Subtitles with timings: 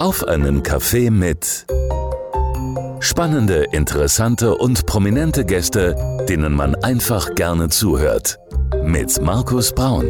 [0.00, 1.66] Auf einen Kaffee mit
[3.00, 5.94] spannende, interessante und prominente Gäste,
[6.26, 8.38] denen man einfach gerne zuhört.
[8.82, 10.06] Mit Markus Braun.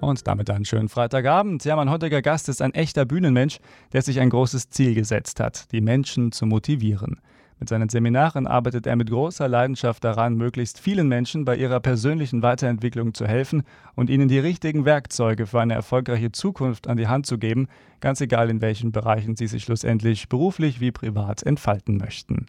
[0.00, 1.66] Und damit einen schönen Freitagabend.
[1.66, 3.58] Ja, mein heutiger Gast ist ein echter Bühnenmensch,
[3.92, 7.20] der sich ein großes Ziel gesetzt hat, die Menschen zu motivieren.
[7.60, 12.42] Mit seinen Seminaren arbeitet er mit großer Leidenschaft daran, möglichst vielen Menschen bei ihrer persönlichen
[12.42, 13.62] Weiterentwicklung zu helfen
[13.94, 17.68] und ihnen die richtigen Werkzeuge für eine erfolgreiche Zukunft an die Hand zu geben,
[18.00, 22.46] ganz egal in welchen Bereichen sie sich schlussendlich beruflich wie privat entfalten möchten.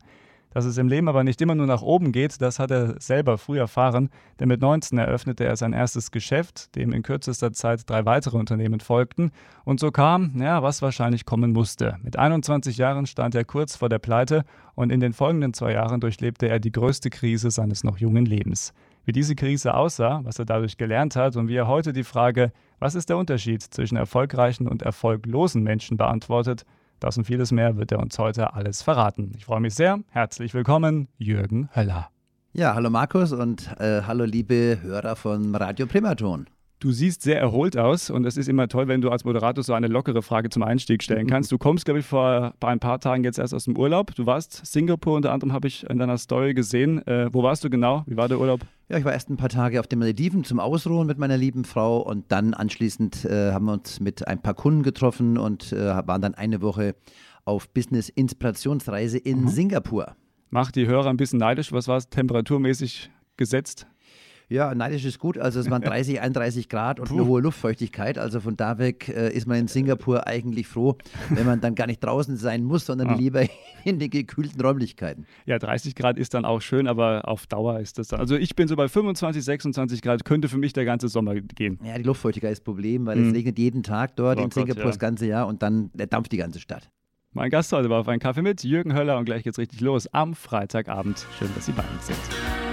[0.56, 3.38] Dass es im Leben aber nicht immer nur nach oben geht, das hat er selber
[3.38, 4.10] früh erfahren,
[4.40, 8.80] denn mit 19 eröffnete er sein erstes Geschäft, dem in kürzester Zeit drei weitere Unternehmen
[8.80, 9.32] folgten.
[9.66, 11.98] Und so kam, ja, was wahrscheinlich kommen musste.
[12.04, 14.46] Mit 21 Jahren stand er kurz vor der Pleite
[14.76, 18.74] und in den folgenden zwei Jahren durchlebte er die größte Krise seines noch jungen Lebens.
[19.04, 22.54] Wie diese Krise aussah, was er dadurch gelernt hat und wie er heute die Frage,
[22.80, 26.66] was ist der Unterschied zwischen erfolgreichen und erfolglosen Menschen beantwortet,
[27.00, 29.32] das und vieles mehr wird er uns heute alles verraten.
[29.38, 30.00] Ich freue mich sehr.
[30.10, 32.10] Herzlich willkommen, Jürgen Höller.
[32.54, 36.48] Ja, hallo Markus und äh, hallo liebe Hörer von Radio Primaton.
[36.86, 39.74] Du siehst sehr erholt aus und es ist immer toll, wenn du als Moderator so
[39.74, 41.52] eine lockere Frage zum Einstieg stellen kannst.
[41.52, 44.14] Du kommst, glaube ich, vor ein paar Tagen jetzt erst aus dem Urlaub.
[44.14, 47.02] Du warst Singapur unter anderem, habe ich in deiner Story gesehen.
[47.08, 48.04] Äh, wo warst du genau?
[48.06, 48.62] Wie war der Urlaub?
[48.88, 51.66] Ja, ich war erst ein paar Tage auf den Malediven zum Ausruhen mit meiner lieben
[51.66, 56.08] Frau und dann anschließend äh, haben wir uns mit ein paar Kunden getroffen und äh,
[56.08, 56.94] waren dann eine Woche
[57.46, 59.48] auf Business-Inspirationsreise in mhm.
[59.48, 60.16] Singapur.
[60.52, 61.72] Macht die Hörer ein bisschen neidisch.
[61.72, 63.88] Was war es temperaturmäßig gesetzt?
[64.50, 65.38] Ja, neidisch ist gut.
[65.38, 67.16] Also es waren 30, 31 Grad und Puh.
[67.16, 68.18] eine hohe Luftfeuchtigkeit.
[68.18, 70.98] Also von da weg äh, ist man in Singapur eigentlich froh,
[71.30, 73.16] wenn man dann gar nicht draußen sein muss, sondern ja.
[73.16, 73.46] lieber
[73.84, 75.26] in den gekühlten Räumlichkeiten.
[75.46, 78.20] Ja, 30 Grad ist dann auch schön, aber auf Dauer ist das dann.
[78.20, 81.80] Also ich bin so bei 25, 26 Grad, könnte für mich der ganze Sommer gehen.
[81.84, 83.30] Ja, die Luftfeuchtigkeit ist das Problem, weil mhm.
[83.30, 84.88] es regnet jeden Tag dort oh in Gott, Singapur ja.
[84.88, 86.90] das ganze Jahr und dann dampft die ganze Stadt.
[87.34, 90.08] Mein Gast heute war auf einen Kaffee mit Jürgen Höller und gleich geht's richtig los
[90.14, 91.26] am Freitagabend.
[91.38, 92.65] Schön, dass Sie bei uns sind.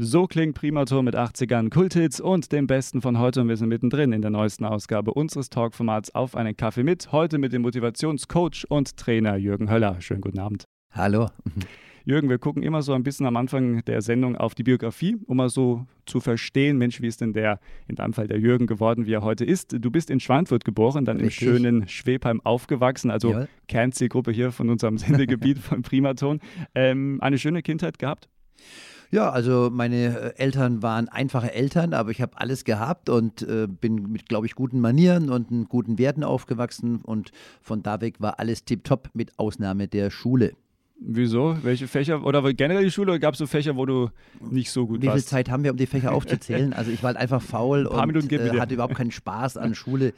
[0.00, 3.40] So klingt Primatur mit 80ern, Kulthits und dem Besten von heute.
[3.40, 7.10] Und wir sind mittendrin in der neuesten Ausgabe unseres Talkformats Auf einen Kaffee mit.
[7.10, 10.00] Heute mit dem Motivationscoach und Trainer Jürgen Höller.
[10.00, 10.66] Schönen guten Abend.
[10.92, 11.26] Hallo.
[12.04, 15.38] Jürgen, wir gucken immer so ein bisschen am Anfang der Sendung auf die Biografie, um
[15.38, 17.58] mal so zu verstehen, Mensch, wie ist denn der,
[17.88, 19.74] in deinem Fall der Jürgen geworden, wie er heute ist.
[19.80, 21.42] Du bist in Schweinfurt geboren, dann Richtig.
[21.42, 23.48] im schönen Schwebheim aufgewachsen, also ja.
[23.66, 26.38] Kernzielgruppe hier von unserem Sendegebiet von Primaton.
[26.76, 28.28] Ähm, eine schöne Kindheit gehabt?
[29.10, 33.66] Ja, also meine äh, Eltern waren einfache Eltern, aber ich habe alles gehabt und äh,
[33.66, 37.32] bin mit, glaube ich, guten Manieren und guten Werten aufgewachsen und
[37.62, 40.52] von da weg war alles tiptop mit Ausnahme der Schule.
[41.00, 41.56] Wieso?
[41.62, 42.24] Welche Fächer?
[42.24, 43.20] Oder generell die Schule?
[43.20, 44.10] Gab es so Fächer, wo du
[44.40, 45.16] nicht so gut Wie warst?
[45.16, 46.72] Wie viel Zeit haben wir, um die Fächer aufzuzählen?
[46.72, 50.12] Also ich war halt einfach faul und äh, hatte überhaupt keinen Spaß an Schule.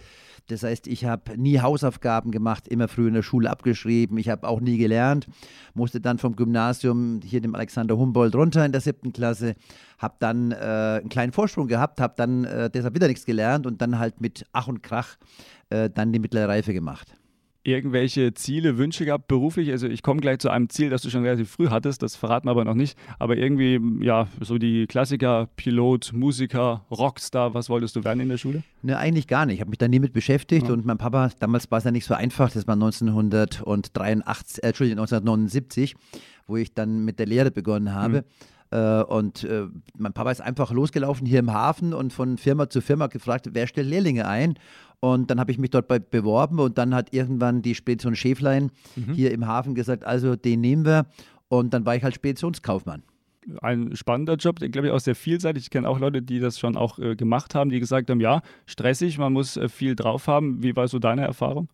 [0.48, 4.16] Das heißt, ich habe nie Hausaufgaben gemacht, immer früh in der Schule abgeschrieben.
[4.16, 5.26] Ich habe auch nie gelernt.
[5.74, 9.54] Musste dann vom Gymnasium hier dem Alexander Humboldt runter in der siebten Klasse.
[9.98, 13.82] Habe dann äh, einen kleinen Vorsprung gehabt, habe dann äh, deshalb wieder nichts gelernt und
[13.82, 15.18] dann halt mit Ach und Krach
[15.68, 17.14] äh, dann die mittlere Reife gemacht
[17.62, 19.70] irgendwelche Ziele, Wünsche gehabt beruflich?
[19.70, 22.46] Also ich komme gleich zu einem Ziel, das du schon relativ früh hattest, das verraten
[22.46, 22.96] wir aber noch nicht.
[23.18, 28.38] Aber irgendwie, ja, so die Klassiker, Pilot, Musiker, Rockstar, was wolltest du werden in der
[28.38, 28.62] Schule?
[28.82, 29.56] Ne, eigentlich gar nicht.
[29.56, 30.72] Ich habe mich da nie mit beschäftigt ja.
[30.72, 35.00] und mein Papa, damals war es ja nicht so einfach, das war 1983, äh, Entschuldigung,
[35.00, 35.96] 1979,
[36.46, 38.22] wo ich dann mit der Lehre begonnen habe.
[38.22, 38.24] Mhm.
[38.70, 39.66] Äh, und äh,
[39.98, 43.66] mein Papa ist einfach losgelaufen hier im Hafen und von Firma zu Firma gefragt, wer
[43.66, 44.54] stellt Lehrlinge ein?
[45.00, 48.70] Und dann habe ich mich dort bei, beworben und dann hat irgendwann die Spedition Schäflein
[48.96, 49.14] mhm.
[49.14, 51.06] hier im Hafen gesagt, also den nehmen wir.
[51.48, 53.02] Und dann war ich halt Speditionskaufmann
[53.62, 55.64] ein spannender Job, glaube ich, auch sehr vielseitig.
[55.64, 58.42] Ich kenne auch Leute, die das schon auch äh, gemacht haben, die gesagt haben, ja,
[58.66, 60.62] stressig, man muss äh, viel drauf haben.
[60.62, 61.68] Wie war so deine Erfahrung?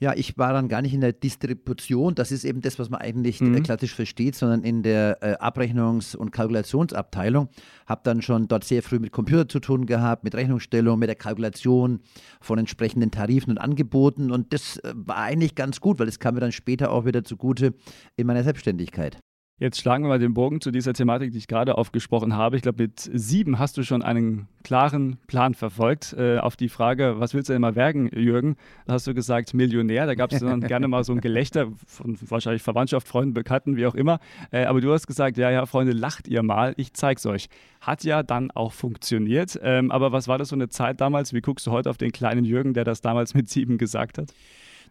[0.00, 3.00] Ja, ich war dann gar nicht in der Distribution, das ist eben das, was man
[3.00, 3.62] eigentlich mhm.
[3.62, 7.48] klassisch versteht, sondern in der äh, Abrechnungs- und Kalkulationsabteilung.
[7.86, 11.16] Habe dann schon dort sehr früh mit Computer zu tun gehabt, mit Rechnungsstellung, mit der
[11.16, 12.00] Kalkulation
[12.40, 14.32] von entsprechenden Tarifen und Angeboten.
[14.32, 17.22] Und das äh, war eigentlich ganz gut, weil es kam mir dann später auch wieder
[17.22, 17.74] zugute
[18.16, 19.18] in meiner Selbstständigkeit.
[19.60, 22.56] Jetzt schlagen wir mal den Bogen zu dieser Thematik, die ich gerade aufgesprochen habe.
[22.56, 26.12] Ich glaube, mit sieben hast du schon einen klaren Plan verfolgt.
[26.18, 28.56] Äh, auf die Frage, was willst du denn mal werden, Jürgen?
[28.84, 30.06] Da hast du gesagt, Millionär.
[30.06, 33.86] Da gab es dann gerne mal so ein Gelächter von wahrscheinlich Verwandtschaft, Freunden, Bekannten, wie
[33.86, 34.18] auch immer.
[34.50, 37.46] Äh, aber du hast gesagt, ja, ja, Freunde, lacht ihr mal, ich zeig's euch.
[37.80, 39.56] Hat ja dann auch funktioniert.
[39.62, 41.32] Ähm, aber was war das so eine Zeit damals?
[41.32, 44.34] Wie guckst du heute auf den kleinen Jürgen, der das damals mit sieben gesagt hat?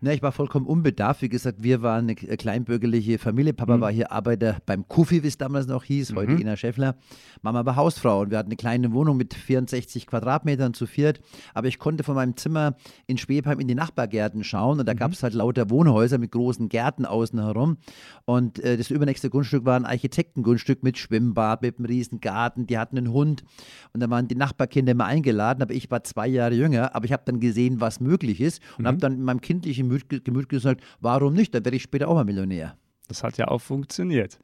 [0.05, 1.21] Na, ich war vollkommen unbedarft.
[1.21, 3.53] Wie gesagt, wir waren eine kleinbürgerliche Familie.
[3.53, 3.81] Papa mhm.
[3.81, 6.41] war hier Arbeiter beim Kufi, wie es damals noch hieß, heute mhm.
[6.41, 6.97] Ina Schäffler.
[7.41, 11.21] Mama war Hausfrau und wir hatten eine kleine Wohnung mit 64 Quadratmetern zu viert.
[11.53, 12.75] Aber ich konnte von meinem Zimmer
[13.07, 14.97] in Schwebheim in die Nachbargärten schauen und da mhm.
[14.97, 17.77] gab es halt lauter Wohnhäuser mit großen Gärten außen herum.
[18.25, 22.67] Und äh, das übernächste Grundstück war ein Architektengrundstück mit Schwimmbad, mit einem riesen Garten.
[22.67, 23.45] Die hatten einen Hund
[23.93, 25.61] und da waren die Nachbarkinder immer eingeladen.
[25.61, 28.83] Aber ich war zwei Jahre jünger, aber ich habe dann gesehen, was möglich ist und
[28.83, 28.87] mhm.
[28.87, 31.53] habe dann in meinem kindlichen Gemüt, Gemüt gesagt, warum nicht?
[31.53, 32.77] Dann werde ich später auch mal Millionär.
[33.07, 34.39] Das hat ja auch funktioniert.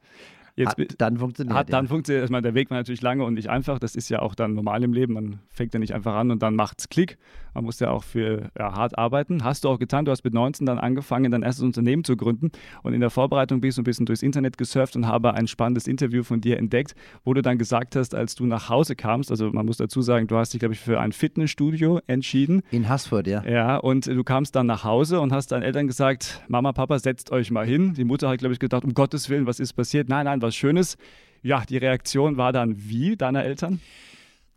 [0.56, 1.56] Jetzt, hat dann funktioniert.
[1.56, 1.88] Hat dann ja.
[1.88, 2.24] funktioniert.
[2.24, 3.78] Ich meine, der Weg war natürlich lange und nicht einfach.
[3.78, 5.14] Das ist ja auch dann normal im Leben.
[5.14, 7.18] Man fängt ja nicht einfach an und dann macht es Klick.
[7.54, 9.44] Man muss ja auch für ja, hart arbeiten.
[9.44, 10.04] Hast du auch getan.
[10.04, 12.50] Du hast mit 19 dann angefangen, dein erstes Unternehmen zu gründen.
[12.82, 15.86] Und in der Vorbereitung bist du ein bisschen durchs Internet gesurft und habe ein spannendes
[15.86, 16.94] Interview von dir entdeckt,
[17.24, 20.26] wo du dann gesagt hast, als du nach Hause kamst, also man muss dazu sagen,
[20.26, 22.62] du hast dich, glaube ich, für ein Fitnessstudio entschieden.
[22.70, 23.44] In Haßfurt, ja.
[23.44, 27.32] Ja, und du kamst dann nach Hause und hast deinen Eltern gesagt, Mama, Papa, setzt
[27.32, 27.94] euch mal hin.
[27.94, 30.08] Die Mutter hat, glaube ich, gedacht, um Gottes Willen, was ist passiert?
[30.08, 30.96] Nein, nein, was Schönes.
[31.42, 33.80] Ja, die Reaktion war dann wie deiner Eltern?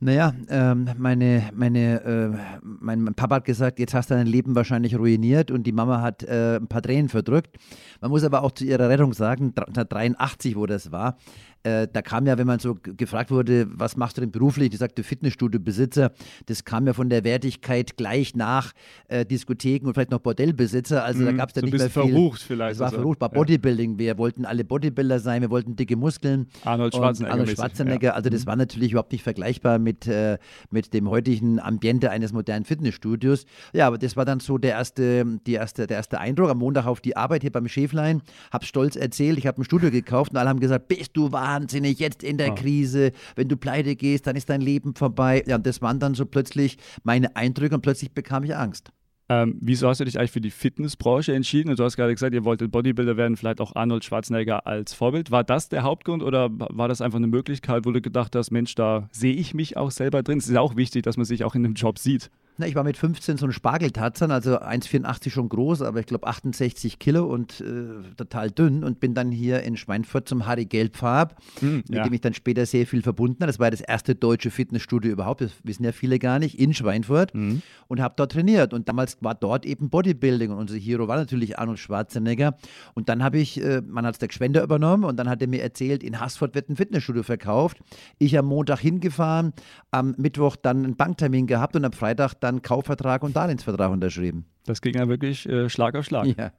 [0.04, 4.54] Naja, ähm, meine, meine, äh, mein, mein, Papa hat gesagt, jetzt hast du dein Leben
[4.54, 7.56] wahrscheinlich ruiniert und die Mama hat äh, ein paar Tränen verdrückt.
[8.02, 11.18] Man muss aber auch zu ihrer Rettung sagen, 1983, wo das war,
[11.64, 14.78] äh, da kam ja, wenn man so gefragt wurde, was machst du denn beruflich, die
[14.78, 16.12] sagte Fitnessstudio-Besitzer,
[16.46, 18.74] das kam ja von der Wertigkeit gleich nach
[19.08, 21.04] äh, Diskotheken und vielleicht noch Bordellbesitzer.
[21.04, 22.12] Also mhm, da gab es ja so nicht mehr viel.
[22.12, 22.74] verrucht vielleicht.
[22.74, 22.98] Es war also.
[22.98, 23.98] verrucht, war Bodybuilding.
[23.98, 26.48] Wir wollten alle Bodybuilder sein, wir wollten dicke Muskeln.
[26.66, 27.34] Arnold Schwarzenegger.
[27.34, 28.08] Arnold Schwarzenegger.
[28.10, 28.14] Ja.
[28.14, 28.48] Also das mhm.
[28.48, 30.38] war natürlich überhaupt nicht vergleichbar mit, äh,
[30.70, 33.46] mit dem heutigen Ambiente eines modernen Fitnessstudios.
[33.72, 36.50] Ja, aber das war dann so der erste, die erste, der erste Eindruck.
[36.50, 38.22] Am Montag auf die Arbeit hier beim Schäflein,
[38.52, 41.53] hab stolz erzählt, ich habe ein Studio gekauft und alle haben gesagt, bist du wahr?
[41.54, 42.56] Wahnsinnig, jetzt in der oh.
[42.56, 45.44] Krise, wenn du pleite gehst, dann ist dein Leben vorbei.
[45.48, 48.92] Ja, und das waren dann so plötzlich meine Eindrücke und plötzlich bekam ich Angst.
[49.30, 51.70] Ähm, wieso hast du dich eigentlich für die Fitnessbranche entschieden?
[51.70, 55.32] Und du hast gerade gesagt, ihr wolltet Bodybuilder werden, vielleicht auch Arnold Schwarzenegger als Vorbild.
[55.32, 58.76] War das der Hauptgrund oder war das einfach eine Möglichkeit, wo du gedacht hast, Mensch,
[58.76, 60.40] da sehe ich mich auch selber drin?
[60.40, 62.30] Es ist ja auch wichtig, dass man sich auch in einem Job sieht.
[62.58, 66.28] Na, ich war mit 15 so ein Spargeltatzern, also 1,84 schon groß, aber ich glaube
[66.28, 71.36] 68 Kilo und äh, total dünn und bin dann hier in Schweinfurt zum Harry Gelbfarb,
[71.62, 72.04] hm, mit ja.
[72.04, 73.48] dem ich dann später sehr viel verbunden habe.
[73.48, 77.34] Das war das erste deutsche Fitnessstudio überhaupt, das wissen ja viele gar nicht, in Schweinfurt
[77.34, 77.64] hm.
[77.88, 78.72] und habe dort trainiert.
[78.72, 82.56] Und damals war dort eben Bodybuilding und unser Hero war natürlich Arnold Schwarzenegger.
[82.94, 85.48] Und dann habe ich, äh, man hat es der Gschwender übernommen und dann hat er
[85.48, 87.80] mir erzählt, in Haßfurt wird ein Fitnessstudio verkauft.
[88.20, 89.54] Ich am Montag hingefahren,
[89.90, 94.46] am Mittwoch dann einen Banktermin gehabt und am Freitag dann Kaufvertrag und Darlehensvertrag unterschrieben.
[94.66, 96.26] Das ging ja wirklich äh, Schlag auf Schlag.
[96.38, 96.52] Ja.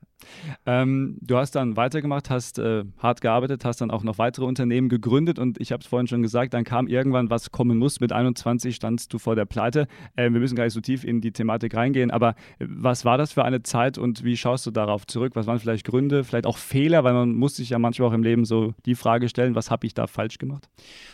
[0.67, 4.89] Ähm, du hast dann weitergemacht, hast äh, hart gearbeitet, hast dann auch noch weitere Unternehmen
[4.89, 8.01] gegründet und ich habe es vorhin schon gesagt, dann kam irgendwann, was kommen muss.
[8.01, 9.87] Mit 21 standst du vor der Pleite.
[10.17, 13.19] Äh, wir müssen gar nicht so tief in die Thematik reingehen, aber äh, was war
[13.19, 15.33] das für eine Zeit und wie schaust du darauf zurück?
[15.35, 18.23] Was waren vielleicht Gründe, vielleicht auch Fehler, weil man muss sich ja manchmal auch im
[18.23, 20.69] Leben so die Frage stellen, was habe ich da falsch gemacht?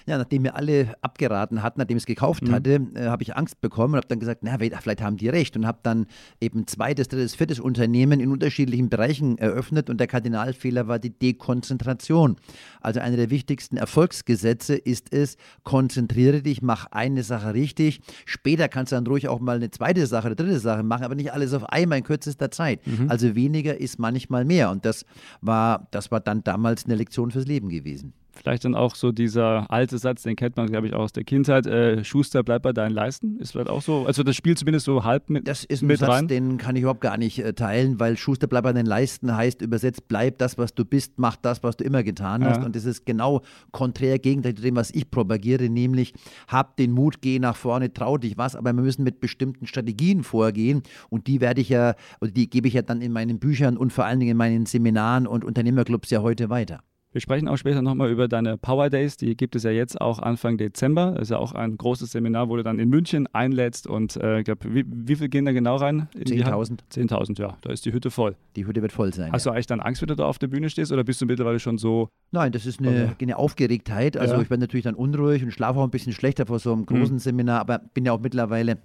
[0.06, 2.52] Ja, nachdem mir alle abgeraten hatten, nachdem ich es gekauft mhm.
[2.52, 5.56] hatte, äh, habe ich Angst bekommen und habe dann gesagt, na, vielleicht haben die recht
[5.56, 6.06] und habe dann
[6.40, 11.08] eben zweites, drittes, viertes Unternehmen in unterschiedlichen Bereichen Bereichen eröffnet und der Kardinalfehler war die
[11.08, 12.36] Dekonzentration.
[12.82, 18.02] Also einer der wichtigsten Erfolgsgesetze ist es, konzentriere dich, mach eine Sache richtig.
[18.26, 21.14] Später kannst du dann ruhig auch mal eine zweite Sache, eine dritte Sache machen, aber
[21.14, 22.86] nicht alles auf einmal in kürzester Zeit.
[22.86, 23.10] Mhm.
[23.10, 25.06] Also weniger ist manchmal mehr und das
[25.40, 28.12] war, das war dann damals eine Lektion fürs Leben gewesen.
[28.32, 31.24] Vielleicht dann auch so dieser alte Satz, den kennt man, glaube ich, auch aus der
[31.24, 33.38] Kindheit, äh, Schuster, bleib bei deinen Leisten.
[33.38, 35.98] Ist vielleicht auch so, also das spielt zumindest so halb mit Das ist ein mit
[35.98, 36.28] Satz, rein.
[36.28, 39.62] den kann ich überhaupt gar nicht äh, teilen, weil Schuster, bleib bei deinen Leisten heißt
[39.62, 42.58] übersetzt, bleib das, was du bist, mach das, was du immer getan hast.
[42.58, 42.64] Ja.
[42.64, 46.14] Und das ist genau konträr gegenteil zu dem, was ich propagiere, nämlich
[46.48, 50.22] hab den Mut, geh nach vorne, trau dich was, aber wir müssen mit bestimmten Strategien
[50.22, 53.76] vorgehen und die werde ich ja, oder die gebe ich ja dann in meinen Büchern
[53.76, 56.80] und vor allen Dingen in meinen Seminaren und Unternehmerclubs ja heute weiter.
[57.12, 59.16] Wir sprechen auch später nochmal über deine Power Days.
[59.16, 61.12] Die gibt es ja jetzt auch Anfang Dezember.
[61.12, 63.88] Das ist ja auch ein großes Seminar, wo du dann in München einlädst.
[63.88, 66.08] Und äh, ich glaube, wie, wie viel gehen da genau rein?
[66.16, 66.78] 10.000.
[66.92, 67.56] 10.000, ja.
[67.62, 68.36] Da ist die Hütte voll.
[68.54, 69.32] Die Hütte wird voll sein.
[69.32, 69.50] Hast ja.
[69.50, 70.92] du eigentlich dann Angst, wenn du da auf der Bühne stehst?
[70.92, 72.10] Oder bist du mittlerweile schon so.
[72.30, 73.24] Nein, das ist eine, okay.
[73.24, 74.16] eine Aufgeregtheit.
[74.16, 74.42] Also ja.
[74.42, 77.16] ich bin natürlich dann unruhig und schlafe auch ein bisschen schlechter vor so einem großen
[77.16, 77.20] mhm.
[77.20, 77.60] Seminar.
[77.60, 78.78] Aber bin ja auch mittlerweile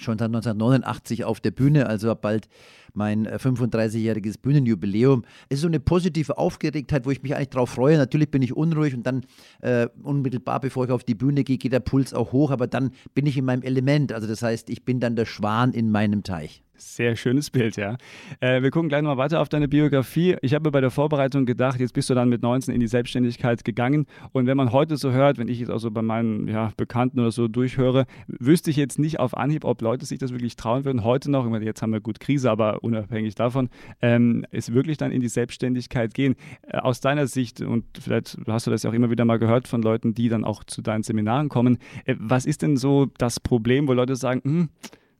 [0.00, 2.48] schon seit 1989 auf der Bühne, also bald
[2.94, 5.24] mein 35-jähriges äh, Bühnenjubiläum.
[5.48, 7.96] Es ist so eine positive Aufgeregtheit, wo ich mich eigentlich darauf freue.
[7.96, 9.24] Natürlich bin ich unruhig und dann
[9.60, 12.90] äh, unmittelbar, bevor ich auf die Bühne gehe, geht der Puls auch hoch, aber dann
[13.14, 14.12] bin ich in meinem Element.
[14.12, 16.62] Also das heißt, ich bin dann der Schwan in meinem Teich.
[16.74, 17.96] Sehr schönes Bild, ja.
[18.40, 20.36] Äh, wir gucken gleich mal weiter auf deine Biografie.
[20.40, 23.64] Ich habe bei der Vorbereitung gedacht, jetzt bist du dann mit 19 in die Selbstständigkeit
[23.64, 24.06] gegangen.
[24.32, 27.20] Und wenn man heute so hört, wenn ich jetzt auch so bei meinen ja, Bekannten
[27.20, 30.84] oder so durchhöre, wüsste ich jetzt nicht auf Anhieb, ob Leute sich das wirklich trauen
[30.84, 31.04] würden.
[31.04, 33.68] Heute noch, jetzt haben wir gut Krise, aber unabhängig davon,
[34.00, 36.36] ähm, ist wirklich dann in die Selbstständigkeit gehen.
[36.62, 39.68] Äh, aus deiner Sicht, und vielleicht hast du das ja auch immer wieder mal gehört
[39.68, 43.40] von Leuten, die dann auch zu deinen Seminaren kommen, äh, was ist denn so das
[43.40, 44.68] Problem, wo Leute sagen, hm,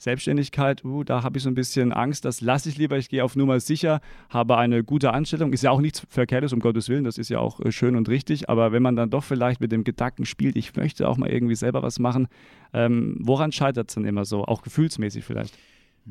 [0.02, 3.22] Selbstständigkeit, uh, da habe ich so ein bisschen Angst, das lasse ich lieber, ich gehe
[3.22, 5.52] auf Nummer sicher, habe eine gute Anstellung.
[5.52, 8.08] Ist ja auch nichts Verkehrtes, um Gottes Willen, das ist ja auch äh, schön und
[8.08, 11.30] richtig, aber wenn man dann doch vielleicht mit dem Gedanken spielt, ich möchte auch mal
[11.30, 12.26] irgendwie selber was machen,
[12.72, 15.56] ähm, woran scheitert es dann immer so, auch gefühlsmäßig vielleicht?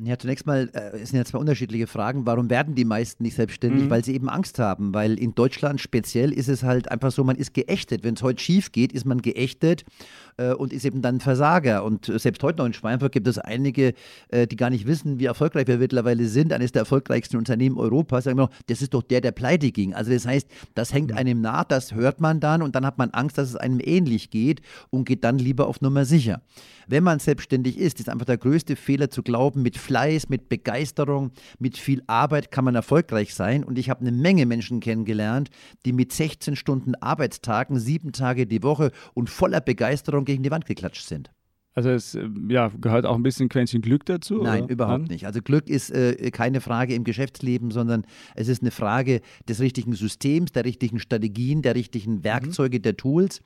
[0.00, 2.24] Ja, zunächst mal äh, es sind ja zwei unterschiedliche Fragen.
[2.24, 3.84] Warum werden die meisten nicht selbstständig?
[3.84, 3.90] Mhm.
[3.90, 4.94] Weil sie eben Angst haben.
[4.94, 8.02] Weil in Deutschland speziell ist es halt einfach so, man ist geächtet.
[8.02, 9.84] Wenn es heute schief geht, ist man geächtet
[10.38, 11.84] äh, und ist eben dann Versager.
[11.84, 13.92] Und selbst heute noch in Schweinfurt gibt es einige,
[14.28, 16.54] äh, die gar nicht wissen, wie erfolgreich wir mittlerweile sind.
[16.54, 18.24] Eines der erfolgreichsten Unternehmen Europas.
[18.24, 19.92] Sagen wir noch, das ist doch der, der pleite ging.
[19.92, 21.18] Also das heißt, das hängt mhm.
[21.18, 24.30] einem nach, das hört man dann und dann hat man Angst, dass es einem ähnlich
[24.30, 26.40] geht und geht dann lieber auf Nummer sicher.
[26.88, 31.32] Wenn man selbstständig ist, ist einfach der größte Fehler zu glauben, mit Fleiß, mit Begeisterung,
[31.58, 33.64] mit viel Arbeit kann man erfolgreich sein.
[33.64, 35.50] Und ich habe eine Menge Menschen kennengelernt,
[35.84, 40.66] die mit 16 Stunden Arbeitstagen, sieben Tage die Woche und voller Begeisterung gegen die Wand
[40.66, 41.30] geklatscht sind.
[41.74, 44.42] Also es äh, ja, gehört auch ein bisschen Quäntchen Glück dazu?
[44.42, 44.72] Nein, oder?
[44.72, 45.26] überhaupt nicht.
[45.26, 49.94] Also Glück ist äh, keine Frage im Geschäftsleben, sondern es ist eine Frage des richtigen
[49.94, 52.24] Systems, der richtigen Strategien, der richtigen mhm.
[52.24, 52.82] Werkzeuge, mhm.
[52.82, 53.40] der Tools.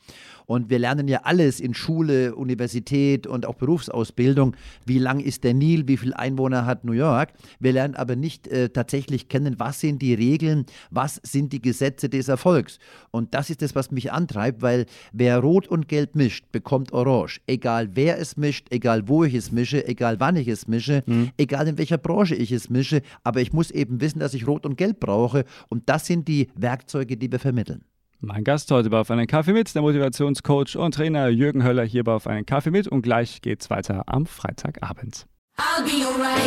[0.46, 4.56] Und wir lernen ja alles in Schule, Universität und auch Berufsausbildung.
[4.84, 7.32] Wie lang ist der Nil, wie viele Einwohner hat New York?
[7.60, 12.08] Wir lernen aber nicht äh, tatsächlich kennen, was sind die Regeln, was sind die Gesetze
[12.08, 12.78] des Erfolgs.
[13.12, 17.40] Und das ist das, was mich antreibt, weil wer Rot und Gelb mischt, bekommt Orange.
[17.46, 21.30] Egal wer es mischt, egal wo ich es mische, egal wann ich es mische, mhm.
[21.36, 23.02] egal in welcher Branche ich es mische.
[23.24, 25.44] Aber ich muss eben wissen, dass ich Rot und Gelb brauche.
[25.68, 27.84] Und das sind die Werkzeuge, die wir vermitteln.
[28.20, 32.02] Mein Gast heute war auf einen Kaffee mit, der Motivationscoach und Trainer Jürgen Höller hier
[32.02, 35.26] bei auf einen Kaffee mit und gleich geht's weiter am Freitagabend.
[35.58, 36.40] I'll be alright.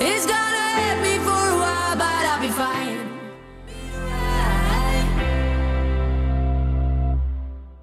[0.00, 0.59] It's gonna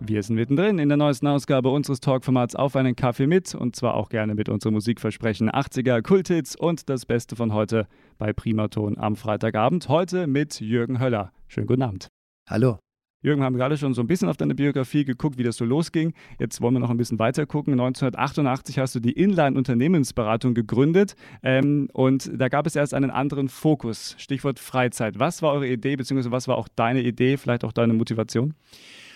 [0.10, 3.96] Wir sind mittendrin in der neuesten Ausgabe unseres Talkformats Auf einen Kaffee mit und zwar
[3.96, 7.88] auch gerne mit unserem Musikversprechen 80er Kulthits und das Beste von heute
[8.18, 9.90] bei Primaton am Freitagabend.
[9.90, 11.34] Heute mit Jürgen Höller.
[11.50, 12.08] Schönen guten Abend.
[12.50, 12.80] Hallo.
[13.22, 15.66] Jürgen, wir haben gerade schon so ein bisschen auf deine Biografie geguckt, wie das so
[15.66, 16.14] losging.
[16.40, 17.74] Jetzt wollen wir noch ein bisschen weiter gucken.
[17.74, 23.50] 1988 hast du die Inline Unternehmensberatung gegründet ähm, und da gab es erst einen anderen
[23.50, 24.16] Fokus.
[24.20, 25.20] Stichwort Freizeit.
[25.20, 28.54] Was war eure Idee, beziehungsweise was war auch deine Idee, vielleicht auch deine Motivation?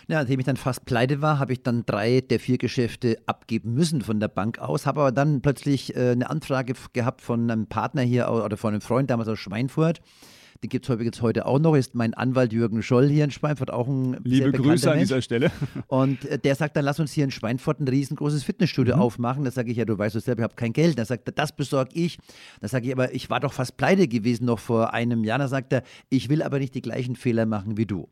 [0.08, 3.74] Ja, nachdem ich dann fast pleite war, habe ich dann drei der vier Geschäfte abgeben
[3.74, 7.68] müssen von der Bank aus, habe aber dann plötzlich äh, eine Anfrage gehabt von einem
[7.68, 10.02] Partner hier oder von einem Freund damals aus Schweinfurt.
[10.64, 13.72] Den gibt es übrigens heute auch noch, ist mein Anwalt Jürgen Scholl hier in Schweinfurt,
[13.72, 15.10] auch ein Liebe Grüße an Mensch.
[15.10, 15.52] dieser Stelle.
[15.88, 19.02] Und äh, der sagt dann, lass uns hier in Schweinfurt ein riesengroßes Fitnessstudio mhm.
[19.02, 19.44] aufmachen.
[19.44, 21.00] Da sage ich, ja, du weißt es selber, ich habe kein Geld.
[21.00, 22.20] Da sagt er, das besorge ich.
[22.60, 25.40] Da sage ich, aber ich war doch fast pleite gewesen noch vor einem Jahr.
[25.40, 28.08] Da sagt er, ich will aber nicht die gleichen Fehler machen wie du.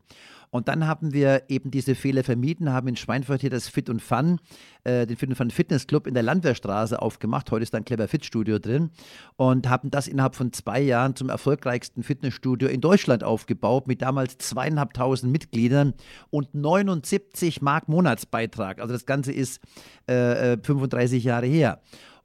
[0.50, 4.02] Und dann haben wir eben diese Fehler vermieden, haben in Schweinfurt hier das Fit und
[4.02, 4.40] Fun,
[4.84, 7.50] äh, den Fit und Fun Fitness Club in der Landwehrstraße aufgemacht.
[7.50, 8.90] Heute ist da ein Clever Fit Studio drin
[9.36, 14.38] und haben das innerhalb von zwei Jahren zum erfolgreichsten Fitnessstudio in Deutschland aufgebaut mit damals
[14.38, 15.94] zweieinhalbtausend Mitgliedern
[16.30, 18.80] und 79 Mark Monatsbeitrag.
[18.80, 19.60] Also das Ganze ist
[20.06, 21.80] äh, 35 äh, Jahre her.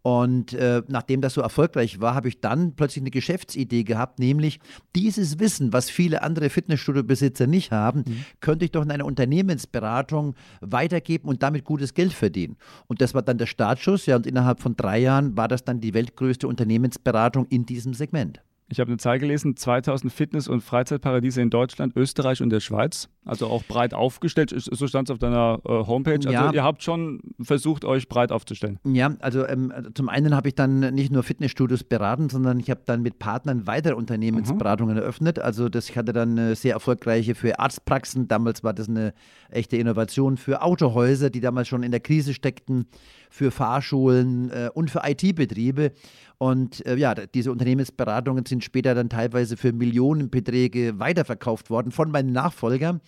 [0.06, 4.60] Und äh, nachdem das so erfolgreich war, habe ich dann plötzlich eine Geschäftsidee gehabt, nämlich
[4.96, 8.26] dieses Wissen, was viele andere Fitnessstudio-Besitzer nicht haben, mhm.
[8.40, 12.56] könnte ich doch in einer Unternehmensberatung weitergeben und damit gutes Geld verdienen.
[12.86, 15.82] Und das war dann der Startschuss, ja, und innerhalb von drei Jahren war das dann
[15.82, 18.42] die weltgrößte Unternehmensberatung in diesem Segment.
[18.68, 23.10] Ich habe eine Zahl gelesen, 2000 Fitness- und Freizeitparadiese in Deutschland, Österreich und der Schweiz.
[23.24, 26.16] Also auch breit aufgestellt, so stand es auf deiner äh, Homepage.
[26.16, 26.52] Also ja.
[26.52, 28.80] ihr habt schon versucht, euch breit aufzustellen.
[28.84, 32.82] Ja, also ähm, zum einen habe ich dann nicht nur Fitnessstudios beraten, sondern ich habe
[32.86, 35.02] dann mit Partnern weitere Unternehmensberatungen mhm.
[35.02, 35.38] eröffnet.
[35.38, 38.28] Also das, ich hatte dann eine sehr erfolgreiche für Arztpraxen.
[38.28, 39.14] Damals war das eine
[39.50, 42.88] echte Innovation für Autohäuser, die damals schon in der Krise steckten,
[43.30, 45.92] für Fahrschulen äh, und für IT-Betriebe.
[46.38, 52.34] Und äh, ja, diese Unternehmensberatungen sind später dann teilweise für Millionenbeträge weiterverkauft worden von meinen
[52.34, 53.02] Nachfolgern.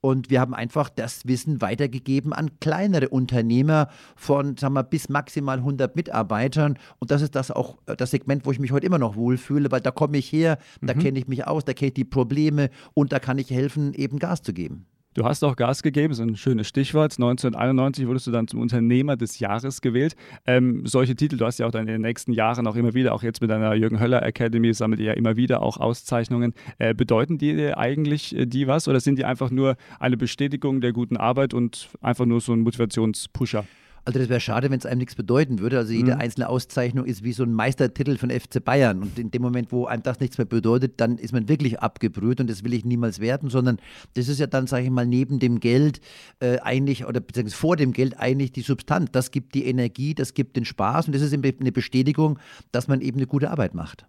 [0.00, 5.58] Und wir haben einfach das Wissen weitergegeben an kleinere Unternehmer von, sagen wir, bis maximal
[5.58, 6.76] 100 Mitarbeitern.
[6.98, 9.70] Und das ist das auch äh, das Segment, wo ich mich heute immer noch wohlfühle,
[9.70, 10.98] weil da komme ich her, da mhm.
[10.98, 14.18] kenne ich mich aus, da kenne ich die Probleme und da kann ich helfen, eben
[14.18, 14.86] Gas zu geben.
[15.14, 17.12] Du hast auch Gas gegeben, so ein schönes Stichwort.
[17.12, 20.16] 1991 wurdest du dann zum Unternehmer des Jahres gewählt.
[20.46, 23.12] Ähm, solche Titel, du hast ja auch dann in den nächsten Jahren auch immer wieder,
[23.12, 26.54] auch jetzt mit deiner Jürgen Höller Academy, sammelt ihr ja immer wieder auch Auszeichnungen.
[26.78, 30.80] Äh, bedeuten die dir eigentlich äh, die was oder sind die einfach nur eine Bestätigung
[30.80, 33.66] der guten Arbeit und einfach nur so ein Motivationspusher?
[34.04, 35.78] Also das wäre schade, wenn es einem nichts bedeuten würde.
[35.78, 36.20] Also jede mhm.
[36.20, 39.00] einzelne Auszeichnung ist wie so ein Meistertitel von FC Bayern.
[39.00, 42.40] Und in dem Moment, wo einem das nichts mehr bedeutet, dann ist man wirklich abgebrüht
[42.40, 43.78] und das will ich niemals werden, sondern
[44.14, 46.00] das ist ja dann, sage ich mal, neben dem Geld
[46.40, 49.10] äh, eigentlich oder beziehungsweise vor dem Geld eigentlich die Substanz.
[49.12, 52.38] Das gibt die Energie, das gibt den Spaß und das ist eine Bestätigung,
[52.72, 54.06] dass man eben eine gute Arbeit macht.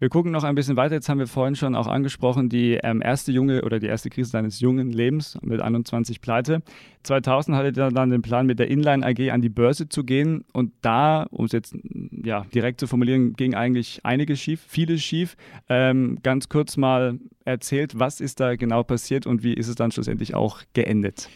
[0.00, 0.96] Wir gucken noch ein bisschen weiter.
[0.96, 4.32] Jetzt haben wir vorhin schon auch angesprochen, die ähm, erste junge oder die erste Krise
[4.32, 6.62] deines jungen Lebens mit 21 Pleite.
[7.04, 10.44] 2000 hattet ihr dann den Plan, mit der Inline AG an die Börse zu gehen.
[10.52, 11.76] Und da, um es jetzt
[12.10, 15.36] ja, direkt zu formulieren, ging eigentlich einiges schief, vieles schief.
[15.68, 19.92] Ähm, ganz kurz mal erzählt, was ist da genau passiert und wie ist es dann
[19.92, 21.28] schlussendlich auch geendet?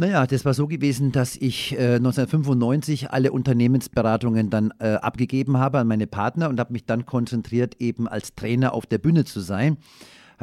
[0.00, 5.78] Naja, das war so gewesen, dass ich äh, 1995 alle Unternehmensberatungen dann äh, abgegeben habe
[5.78, 9.40] an meine Partner und habe mich dann konzentriert, eben als Trainer auf der Bühne zu
[9.40, 9.76] sein.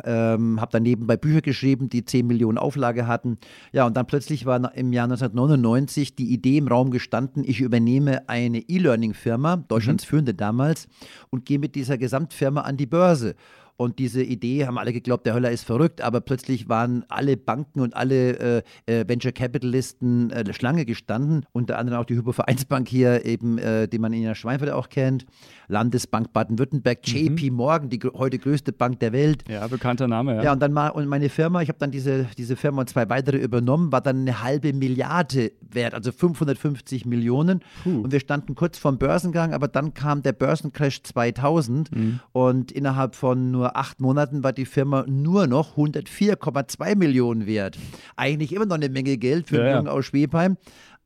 [0.04, 3.40] Ähm, habe dann nebenbei Bücher geschrieben, die 10 Millionen Auflage hatten.
[3.72, 8.30] Ja, und dann plötzlich war im Jahr 1999 die Idee im Raum gestanden, ich übernehme
[8.30, 10.08] eine E-Learning-Firma, Deutschlands mhm.
[10.08, 10.88] führende damals,
[11.32, 13.34] und gehe mit dieser Gesamtfirma an die Börse.
[13.78, 17.80] Und diese Idee haben alle geglaubt, der Höller ist verrückt, aber plötzlich waren alle Banken
[17.80, 23.24] und alle äh, äh Venture Capitalisten äh, Schlange gestanden, unter anderem auch die Hypovereinsbank hier,
[23.26, 25.28] eben, äh, die man in der Schweinfurt auch kennt,
[25.68, 27.14] Landesbank Baden-Württemberg, mhm.
[27.14, 29.44] JP Morgan, die heute größte Bank der Welt.
[29.48, 30.44] Ja, bekannter Name, ja.
[30.44, 33.08] Ja, und dann mal, und meine Firma, ich habe dann diese, diese Firma und zwei
[33.10, 37.62] weitere übernommen, war dann eine halbe Milliarde wert, also 550 Millionen.
[37.84, 38.02] Puh.
[38.02, 42.20] Und wir standen kurz vorm Börsengang, aber dann kam der Börsencrash 2000 mhm.
[42.32, 47.78] und innerhalb von nur acht Monaten war die Firma nur noch 104,2 Millionen wert.
[48.16, 50.58] Eigentlich immer noch eine Menge Geld für ja, einen Jungen aus Schwebheim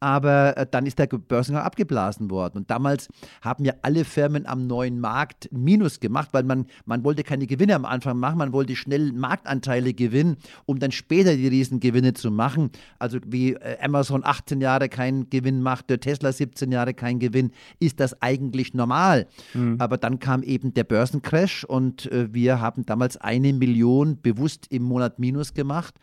[0.02, 2.58] aber äh, dann ist der Börsengang abgeblasen worden.
[2.58, 3.08] Und damals
[3.42, 7.76] haben ja alle Firmen am neuen Markt Minus gemacht, weil man, man wollte keine Gewinne
[7.76, 12.72] am Anfang machen, man wollte schnell Marktanteile gewinnen, um dann später die Riesengewinne zu machen.
[12.98, 18.00] Also wie äh, Amazon 18 Jahre keinen Gewinn machte, Tesla 17 Jahre keinen Gewinn, ist
[18.00, 19.28] das eigentlich normal.
[19.54, 19.76] Mhm.
[19.78, 24.82] Aber dann kam eben der Börsencrash und äh, wir haben damals eine Million bewusst im
[24.82, 25.94] Monat Minus gemacht.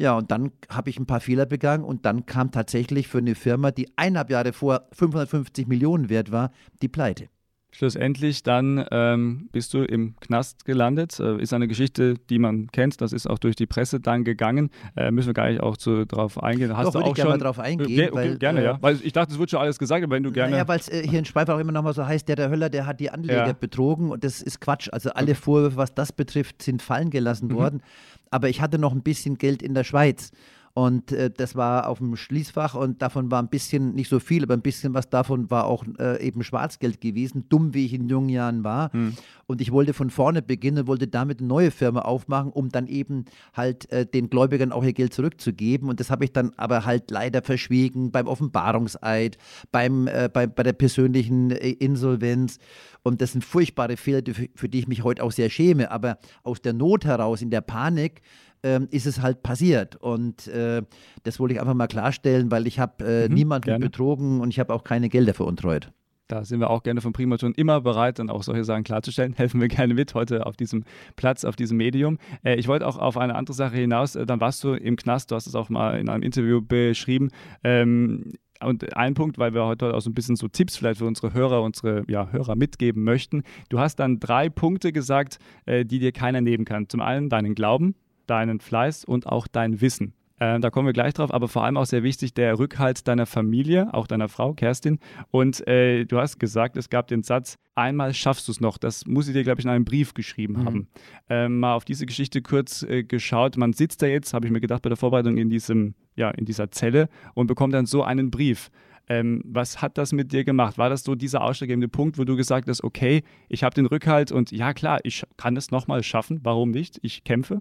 [0.00, 3.34] Ja, und dann habe ich ein paar Fehler begangen und dann kam tatsächlich für eine
[3.34, 7.28] Firma, die eineinhalb Jahre vor 550 Millionen wert war, die Pleite.
[7.72, 11.18] Schlussendlich dann ähm, bist du im Knast gelandet.
[11.20, 13.00] Äh, ist eine Geschichte, die man kennt.
[13.00, 14.70] Das ist auch durch die Presse dann gegangen.
[14.96, 16.76] Äh, müssen wir gar nicht auch zu, drauf eingehen.
[16.76, 17.86] Hast Doch, du auch ich schon drauf eingehen.
[17.86, 18.78] Okay, weil, gerne, äh, ja.
[18.80, 20.56] Weil ich dachte, es wird schon alles gesagt, aber wenn du gerne.
[20.56, 22.50] Ja, weil es äh, hier in Schweiz auch immer noch mal so heißt, der, der
[22.50, 23.52] Höller, der hat die Anleger ja.
[23.52, 24.88] betrogen und das ist Quatsch.
[24.90, 27.54] Also alle Vorwürfe, was das betrifft, sind fallen gelassen mhm.
[27.54, 27.82] worden
[28.30, 30.30] aber ich hatte noch ein bisschen Geld in der Schweiz.
[30.72, 34.44] Und äh, das war auf dem Schließfach und davon war ein bisschen, nicht so viel,
[34.44, 38.08] aber ein bisschen was davon war auch äh, eben Schwarzgeld gewesen, dumm wie ich in
[38.08, 38.92] jungen Jahren war.
[38.92, 39.14] Hm.
[39.46, 43.24] Und ich wollte von vorne beginnen, wollte damit eine neue Firma aufmachen, um dann eben
[43.52, 45.88] halt äh, den Gläubigern auch ihr Geld zurückzugeben.
[45.88, 49.38] Und das habe ich dann aber halt leider verschwiegen beim Offenbarungseid,
[49.72, 52.58] beim, äh, bei, bei der persönlichen äh, Insolvenz.
[53.02, 55.90] Und das sind furchtbare Fehler, für, für die ich mich heute auch sehr schäme.
[55.90, 58.22] Aber aus der Not heraus, in der Panik,
[58.62, 59.96] ähm, ist es halt passiert.
[59.96, 60.82] Und äh,
[61.22, 63.84] das wollte ich einfach mal klarstellen, weil ich habe äh, mhm, niemanden gerne.
[63.84, 65.92] betrogen und ich habe auch keine Gelder veruntreut.
[66.30, 69.32] Da sind wir auch gerne von Primaton immer bereit, dann auch solche Sachen klarzustellen.
[69.36, 70.84] Helfen wir gerne mit heute auf diesem
[71.16, 72.18] Platz, auf diesem Medium.
[72.44, 74.14] Äh, ich wollte auch auf eine andere Sache hinaus.
[74.14, 77.30] Äh, dann warst du im Knast, du hast es auch mal in einem Interview beschrieben.
[77.64, 81.06] Ähm, und ein Punkt, weil wir heute auch so ein bisschen so Tipps vielleicht für
[81.06, 83.42] unsere Hörer, unsere ja, Hörer mitgeben möchten.
[83.70, 86.88] Du hast dann drei Punkte gesagt, äh, die dir keiner nehmen kann.
[86.88, 87.94] Zum einen deinen Glauben,
[88.30, 90.14] deinen Fleiß und auch dein Wissen.
[90.42, 93.26] Ähm, da kommen wir gleich drauf, aber vor allem auch sehr wichtig der Rückhalt deiner
[93.26, 94.98] Familie, auch deiner Frau, Kerstin.
[95.30, 98.78] Und äh, du hast gesagt, es gab den Satz, einmal schaffst du es noch.
[98.78, 100.64] Das muss ich dir, glaube ich, in einem Brief geschrieben mhm.
[100.64, 100.88] haben.
[101.28, 103.58] Ähm, mal auf diese Geschichte kurz äh, geschaut.
[103.58, 106.46] Man sitzt da jetzt, habe ich mir gedacht, bei der Vorbereitung in, diesem, ja, in
[106.46, 108.70] dieser Zelle und bekommt dann so einen Brief.
[109.10, 110.78] Ähm, was hat das mit dir gemacht?
[110.78, 114.32] War das so dieser ausschlaggebende Punkt, wo du gesagt hast, okay, ich habe den Rückhalt
[114.32, 116.98] und ja klar, ich kann es nochmal schaffen, warum nicht?
[117.02, 117.58] Ich kämpfe?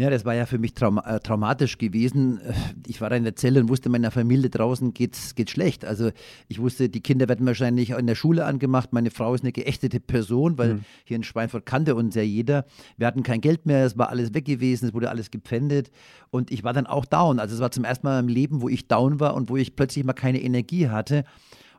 [0.00, 2.40] Ja, das war ja für mich traum äh, traumatisch gewesen.
[2.86, 5.84] Ich war in der Zelle und wusste, meiner Familie draußen geht's, geht's schlecht.
[5.84, 6.10] Also
[6.48, 8.94] ich wusste, die Kinder werden wahrscheinlich in der Schule angemacht.
[8.94, 10.84] Meine Frau ist eine geächtete Person, weil mhm.
[11.04, 12.64] hier in Schweinfurt kannte uns ja jeder.
[12.96, 15.90] Wir hatten kein Geld mehr, es war alles weg gewesen, es wurde alles gepfändet.
[16.30, 17.38] Und ich war dann auch down.
[17.38, 19.76] Also es war zum ersten Mal im Leben, wo ich down war und wo ich
[19.76, 21.24] plötzlich mal keine Energie hatte.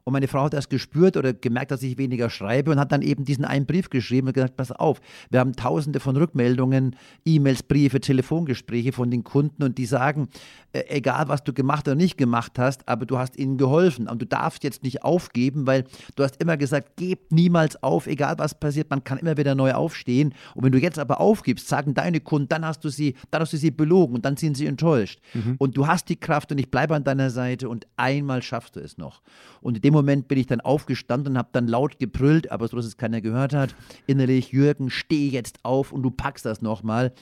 [0.03, 3.01] Und meine Frau hat das gespürt oder gemerkt, dass ich weniger schreibe und hat dann
[3.01, 7.63] eben diesen einen Brief geschrieben und gesagt, pass auf, wir haben tausende von Rückmeldungen, E-Mails,
[7.63, 10.29] Briefe, Telefongespräche von den Kunden und die sagen,
[10.73, 14.21] äh, egal was du gemacht oder nicht gemacht hast, aber du hast ihnen geholfen und
[14.21, 15.85] du darfst jetzt nicht aufgeben, weil
[16.15, 19.73] du hast immer gesagt, gib niemals auf, egal was passiert, man kann immer wieder neu
[19.73, 20.33] aufstehen.
[20.55, 23.53] Und wenn du jetzt aber aufgibst, sagen deine Kunden, dann hast du sie, dann hast
[23.53, 25.19] du sie belogen und dann sind sie enttäuscht.
[25.33, 25.55] Mhm.
[25.57, 28.79] Und du hast die Kraft und ich bleibe an deiner Seite und einmal schaffst du
[28.79, 29.21] es noch.
[29.61, 32.77] Und in dem Moment bin ich dann aufgestanden und habe dann laut gebrüllt, aber so,
[32.77, 33.75] dass es keiner gehört hat,
[34.07, 37.13] innerlich, Jürgen, steh jetzt auf und du packst das nochmal.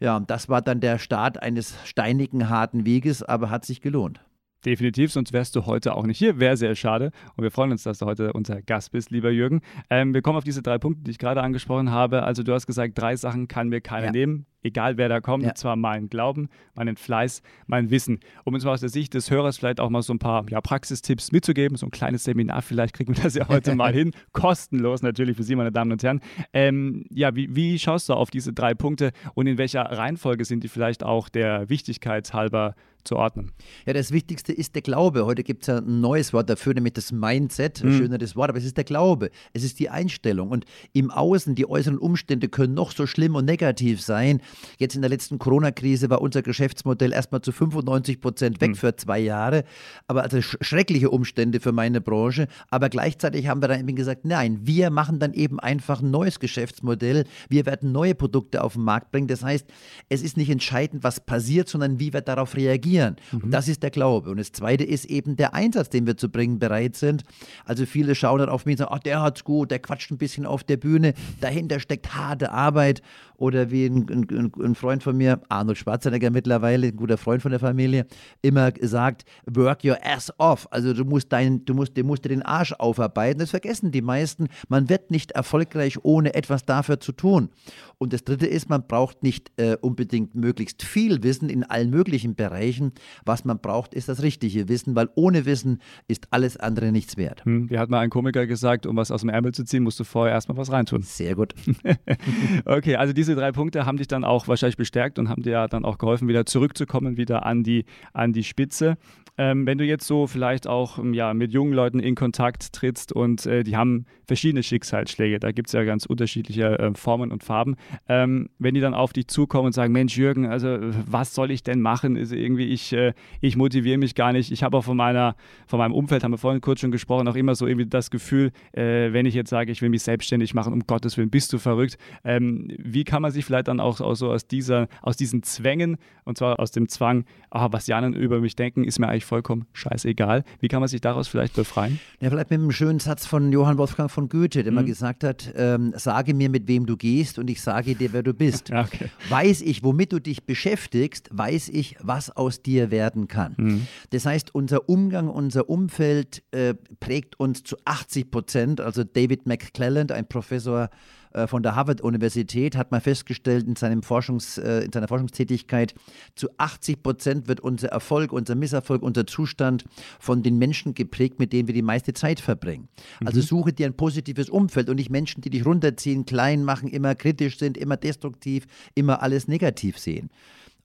[0.00, 4.20] Ja, das war dann der Start eines steinigen, harten Weges, aber hat sich gelohnt.
[4.66, 6.40] Definitiv, sonst wärst du heute auch nicht hier.
[6.40, 7.12] Wäre sehr schade.
[7.36, 9.60] Und wir freuen uns, dass du heute unser Gast bist, lieber Jürgen.
[9.90, 12.24] Ähm, wir kommen auf diese drei Punkte, die ich gerade angesprochen habe.
[12.24, 14.12] Also du hast gesagt, drei Sachen kann mir keiner ja.
[14.12, 15.50] nehmen egal wer da kommt, ja.
[15.50, 18.20] und zwar meinen Glauben, meinen Fleiß, mein Wissen.
[18.44, 20.60] Um uns mal aus der Sicht des Hörers vielleicht auch mal so ein paar ja,
[20.60, 25.02] Praxistipps mitzugeben, so ein kleines Seminar, vielleicht kriegen wir das ja heute mal hin, kostenlos
[25.02, 26.20] natürlich für Sie, meine Damen und Herren.
[26.52, 30.64] Ähm, ja, wie, wie schaust du auf diese drei Punkte und in welcher Reihenfolge sind
[30.64, 32.74] die vielleicht auch der Wichtigkeit halber
[33.06, 33.52] zu ordnen?
[33.86, 35.24] Ja, das Wichtigste ist der Glaube.
[35.26, 37.82] Heute gibt es ja ein neues Wort dafür, nämlich das Mindset.
[37.82, 37.98] Ein mhm.
[37.98, 39.30] schöneres Wort, aber es ist der Glaube.
[39.52, 40.50] Es ist die Einstellung.
[40.50, 44.40] Und im Außen, die äußeren Umstände können noch so schlimm und negativ sein.
[44.78, 48.74] Jetzt in der letzten Corona-Krise war unser Geschäftsmodell erstmal zu 95 Prozent weg mhm.
[48.74, 49.64] für zwei Jahre.
[50.06, 52.48] Aber also sch schreckliche Umstände für meine Branche.
[52.70, 56.40] Aber gleichzeitig haben wir dann eben gesagt, nein, wir machen dann eben einfach ein neues
[56.40, 57.24] Geschäftsmodell.
[57.48, 59.28] Wir werden neue Produkte auf den Markt bringen.
[59.28, 59.66] Das heißt,
[60.08, 62.95] es ist nicht entscheidend, was passiert, sondern wie wir darauf reagieren.
[63.32, 63.44] Mhm.
[63.44, 64.30] Und das ist der Glaube.
[64.30, 67.22] Und das Zweite ist eben der Einsatz, den wir zu bringen bereit sind.
[67.64, 70.18] Also viele schauen dann auf mich und sagen, ach, der hat's gut, der quatscht ein
[70.18, 71.14] bisschen auf der Bühne.
[71.40, 73.02] Dahinter steckt harte Arbeit.
[73.38, 77.50] Oder wie ein, ein, ein Freund von mir, Arnold Schwarzenegger mittlerweile, ein guter Freund von
[77.50, 78.06] der Familie,
[78.40, 80.66] immer sagt, work your ass off.
[80.70, 83.40] Also du musst, dein, du musst, du musst dir den Arsch aufarbeiten.
[83.40, 84.48] Das vergessen die meisten.
[84.68, 87.50] Man wird nicht erfolgreich, ohne etwas dafür zu tun.
[87.98, 92.34] Und das Dritte ist, man braucht nicht äh, unbedingt möglichst viel Wissen in allen möglichen
[92.34, 92.85] Bereichen.
[93.24, 97.44] Was man braucht, ist das richtige Wissen, weil ohne Wissen ist alles andere nichts wert.
[97.44, 100.00] Hm, wie hat mal ein Komiker gesagt, um was aus dem Ärmel zu ziehen, musst
[100.00, 101.02] du vorher erstmal was reintun.
[101.02, 101.54] Sehr gut.
[102.64, 105.68] okay, also diese drei Punkte haben dich dann auch wahrscheinlich bestärkt und haben dir ja
[105.68, 108.96] dann auch geholfen, wieder zurückzukommen, wieder an die, an die Spitze.
[109.38, 113.12] Ähm, wenn du jetzt so vielleicht auch ähm, ja, mit jungen Leuten in Kontakt trittst
[113.12, 117.44] und äh, die haben verschiedene Schicksalsschläge, da gibt es ja ganz unterschiedliche äh, Formen und
[117.44, 117.76] Farben.
[118.08, 121.62] Ähm, wenn die dann auf dich zukommen und sagen, Mensch Jürgen, also was soll ich
[121.62, 122.16] denn machen?
[122.16, 124.52] Ist irgendwie ich, äh, ich motiviere mich gar nicht.
[124.52, 125.34] Ich habe auch von meiner,
[125.66, 128.52] von meinem Umfeld, haben wir vorhin kurz schon gesprochen, auch immer so irgendwie das Gefühl,
[128.72, 131.58] äh, wenn ich jetzt sage, ich will mich selbstständig machen, um Gottes Willen, bist du
[131.58, 131.98] verrückt.
[132.24, 135.96] Ähm, wie kann man sich vielleicht dann auch, auch so aus dieser, aus diesen Zwängen
[136.26, 139.24] und zwar aus dem Zwang, ah, was die anderen über mich denken, ist mir eigentlich
[139.24, 140.42] vollkommen scheißegal.
[140.60, 142.00] Wie kann man sich daraus vielleicht befreien?
[142.20, 144.76] Ja, vielleicht mit einem schönen Satz von Johann Wolfgang von Goethe, der mhm.
[144.76, 148.24] mal gesagt hat, ähm, sage mir, mit wem du gehst und ich sage dir, wer
[148.24, 148.70] du bist.
[148.74, 149.08] okay.
[149.28, 153.54] Weiß ich, womit du dich beschäftigst, weiß ich, was aus dir werden kann.
[153.56, 153.86] Mhm.
[154.10, 158.80] Das heißt, unser Umgang, unser Umfeld äh, prägt uns zu 80 Prozent.
[158.80, 160.90] Also David McClelland, ein Professor
[161.36, 165.94] äh, von der Harvard-Universität hat mal festgestellt in, seinem Forschungs, äh, in seiner Forschungstätigkeit,
[166.34, 169.84] zu 80 Prozent wird unser Erfolg, unser Misserfolg, unser Zustand
[170.18, 172.88] von den Menschen geprägt, mit denen wir die meiste Zeit verbringen.
[173.24, 173.44] Also mhm.
[173.44, 177.58] suche dir ein positives Umfeld und nicht Menschen, die dich runterziehen, klein machen, immer kritisch
[177.58, 180.30] sind, immer destruktiv, immer alles negativ sehen.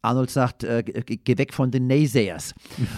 [0.04, 2.56] Arnold sagt, äh, geh weg von den Naysayers.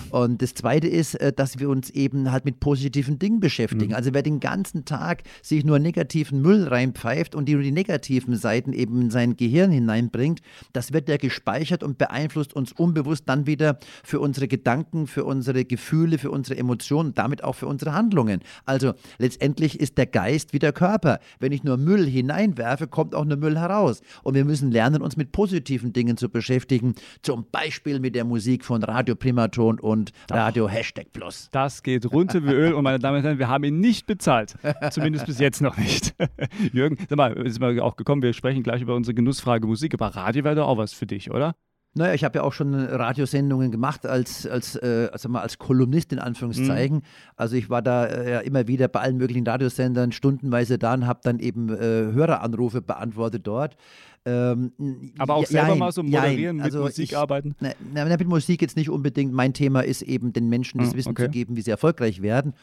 [0.10, 3.90] Und das Zweite ist, äh, dass wir uns eben halt mit positiven Dingen beschäftigen.
[3.90, 3.96] Mhm.
[3.96, 8.74] Also wer den ganzen Tag sich nur negativen Müll reinpfeift und die die negativen Seiten
[8.74, 13.80] eben in sein Gehirn hineinbringt, das wird ja gespeichert und beeinflusst uns unbewusst dann wieder
[14.04, 18.42] für unsere Gedanken, für unsere Gefühle, für unsere Emotionen, damit auch für unsere Handlungen.
[18.66, 21.20] Also letztendlich ist der Geist wie der Körper.
[21.40, 24.02] Wenn ich nur Müll hineinwerfe, kommt auch nur Müll heraus.
[24.24, 28.66] Und wir müssen lernen, uns mit positiven Dingen zu beschäftigen zum Beispiel mit der Musik
[28.66, 31.50] von Radio Primaton und Radio Hashtag Plus.
[31.52, 34.56] Das geht runter wie Öl und meine Damen und Herren, wir haben ihn nicht bezahlt.
[34.92, 36.16] Zumindest bis jetzt noch nicht.
[36.74, 40.08] Jürgen, sag mal, ist mal auch gekommen, wir sprechen gleich über unsere Genussfrage Musik, aber
[40.08, 41.56] Radio wäre doch auch was für dich, oder?
[41.96, 46.12] Naja, ich habe ja auch schon Radiosendungen gemacht als, als, äh, also mal als Kolumnist
[46.12, 46.98] in Anführungszeichen.
[46.98, 47.04] Mhm.
[47.36, 51.06] Also ich war da äh, ja immer wieder bei allen möglichen Radiosendern stundenweise da und
[51.06, 53.78] habe dann eben äh, Höreranrufe beantwortet dort.
[54.26, 54.72] Ähm,
[55.18, 57.56] Aber auch selber jein, mal so moderieren, mit also Musik ich, arbeiten?
[57.60, 59.34] Na, na, mit Musik jetzt nicht unbedingt.
[59.34, 61.26] Mein Thema ist eben, den Menschen das hm, Wissen okay.
[61.26, 62.54] zu geben, wie sie erfolgreich werden.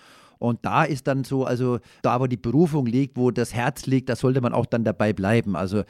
[0.41, 4.09] Und da ist dann so, also da, wo die Berufung liegt, wo das Herz liegt,
[4.09, 5.55] da sollte man auch dann dabei bleiben.
[5.55, 5.83] Also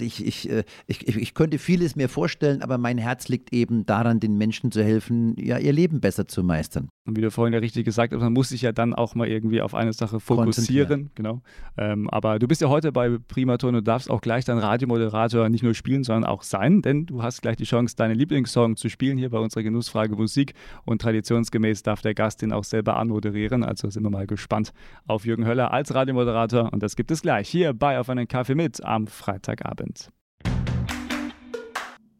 [0.00, 4.18] ich, ich, äh, ich, ich könnte vieles mir vorstellen, aber mein Herz liegt eben daran,
[4.18, 6.88] den Menschen zu helfen, ja, ihr Leben besser zu meistern.
[7.06, 9.28] Und wie du vorhin ja richtig gesagt hast, man muss sich ja dann auch mal
[9.28, 11.10] irgendwie auf eine Sache fokussieren.
[11.14, 11.42] Genau.
[11.76, 15.62] Ähm, aber du bist ja heute bei Primaton und darfst auch gleich dein Radiomoderator nicht
[15.62, 19.18] nur spielen, sondern auch sein, denn du hast gleich die Chance, deine Lieblingssong zu spielen
[19.18, 20.54] hier bei unserer Genussfrage Musik.
[20.86, 23.64] Und traditionsgemäß darf der Gast den auch selber anmoderieren moderieren.
[23.64, 24.72] Also sind wir mal gespannt
[25.06, 26.72] auf Jürgen Höller als Radiomoderator.
[26.72, 30.10] Und das gibt es gleich hier bei Auf einen Kaffee mit am Freitagabend.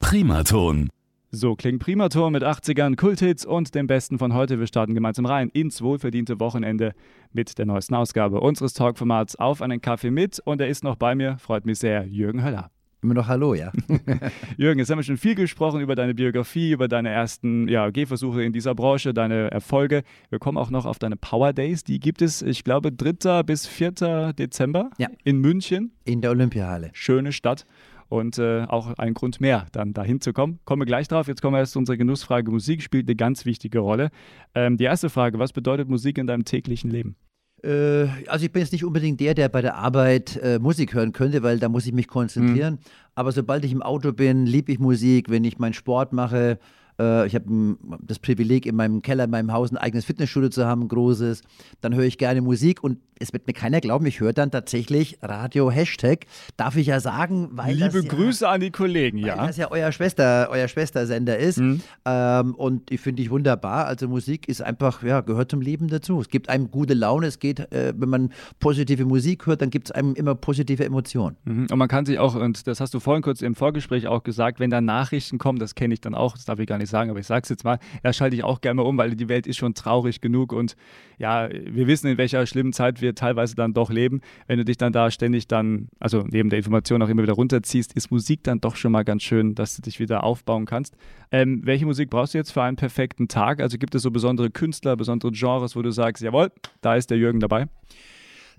[0.00, 0.88] Primaton.
[1.32, 4.58] So klingt Primaton mit 80ern, Kulthits und dem Besten von heute.
[4.58, 6.92] Wir starten gemeinsam rein ins wohlverdiente Wochenende
[7.32, 10.40] mit der neuesten Ausgabe unseres Talkformats Auf einen Kaffee mit.
[10.40, 12.70] Und er ist noch bei mir, freut mich sehr, Jürgen Höller.
[13.02, 13.72] Immer noch Hallo, ja.
[14.58, 18.42] Jürgen, jetzt haben wir schon viel gesprochen über deine Biografie, über deine ersten ja, Gehversuche
[18.42, 20.02] in dieser Branche, deine Erfolge.
[20.28, 21.82] Wir kommen auch noch auf deine Power Days.
[21.82, 23.42] Die gibt es, ich glaube, 3.
[23.42, 24.34] bis 4.
[24.34, 25.08] Dezember ja.
[25.24, 25.92] in München.
[26.04, 26.90] In der Olympiahalle.
[26.92, 27.64] Schöne Stadt.
[28.08, 30.58] Und äh, auch ein Grund mehr, dann dahin zu kommen.
[30.64, 31.28] Kommen wir gleich drauf.
[31.28, 32.50] Jetzt kommen wir erst zu unserer Genussfrage.
[32.50, 34.10] Musik spielt eine ganz wichtige Rolle.
[34.54, 37.14] Ähm, die erste Frage: Was bedeutet Musik in deinem täglichen Leben?
[37.62, 41.12] Äh, also ich bin jetzt nicht unbedingt der, der bei der Arbeit äh, Musik hören
[41.12, 42.74] könnte, weil da muss ich mich konzentrieren.
[42.74, 42.78] Mhm.
[43.14, 45.30] Aber sobald ich im Auto bin, liebe ich Musik.
[45.30, 46.58] Wenn ich meinen Sport mache,
[47.00, 50.66] äh, ich habe das Privileg, in meinem Keller, in meinem Haus ein eigenes Fitnessstudio zu
[50.66, 51.42] haben, ein großes.
[51.80, 55.18] Dann höre ich gerne Musik und es wird mir keiner glauben, ich höre dann tatsächlich
[55.20, 56.24] Radio Hashtag.
[56.56, 59.36] Darf ich ja sagen, weil Liebe das Grüße an die Kollegen, ja.
[59.36, 61.58] Weil das ja euer Schwester, euer Schwestersender ist.
[61.58, 61.82] Mhm.
[62.06, 63.86] Ähm, und ich finde ich wunderbar.
[63.86, 66.18] Also Musik ist einfach, ja, gehört zum Leben dazu.
[66.20, 67.26] Es gibt einem gute Laune.
[67.26, 71.36] Es geht, äh, wenn man positive Musik hört, dann gibt es einem immer positive Emotionen.
[71.44, 71.66] Mhm.
[71.70, 74.60] Und man kann sich auch, und das hast du vorhin kurz im Vorgespräch auch gesagt,
[74.60, 77.10] wenn da Nachrichten kommen, das kenne ich dann auch, das darf ich gar nicht sagen,
[77.10, 79.28] aber ich sage es jetzt mal, da schalte ich auch gerne mal um, weil die
[79.28, 80.76] Welt ist schon traurig genug und
[81.18, 84.20] ja, wir wissen, in welcher schlimmen Zeit wir teilweise dann doch leben.
[84.46, 87.92] Wenn du dich dann da ständig dann, also neben der Information auch immer wieder runterziehst,
[87.92, 90.96] ist Musik dann doch schon mal ganz schön, dass du dich wieder aufbauen kannst.
[91.30, 93.60] Ähm, welche Musik brauchst du jetzt für einen perfekten Tag?
[93.60, 96.50] Also gibt es so besondere Künstler, besondere Genres, wo du sagst, jawohl,
[96.80, 97.66] da ist der Jürgen dabei?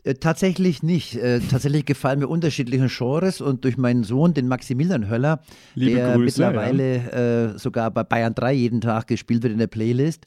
[0.03, 1.15] Äh, tatsächlich nicht.
[1.15, 5.41] Äh, tatsächlich gefallen mir unterschiedliche Genres und durch meinen Sohn, den Maximilian Höller,
[5.75, 7.53] Liebe der Grüße, mittlerweile ja.
[7.53, 10.25] äh, sogar bei Bayern 3 jeden Tag gespielt wird in der Playlist,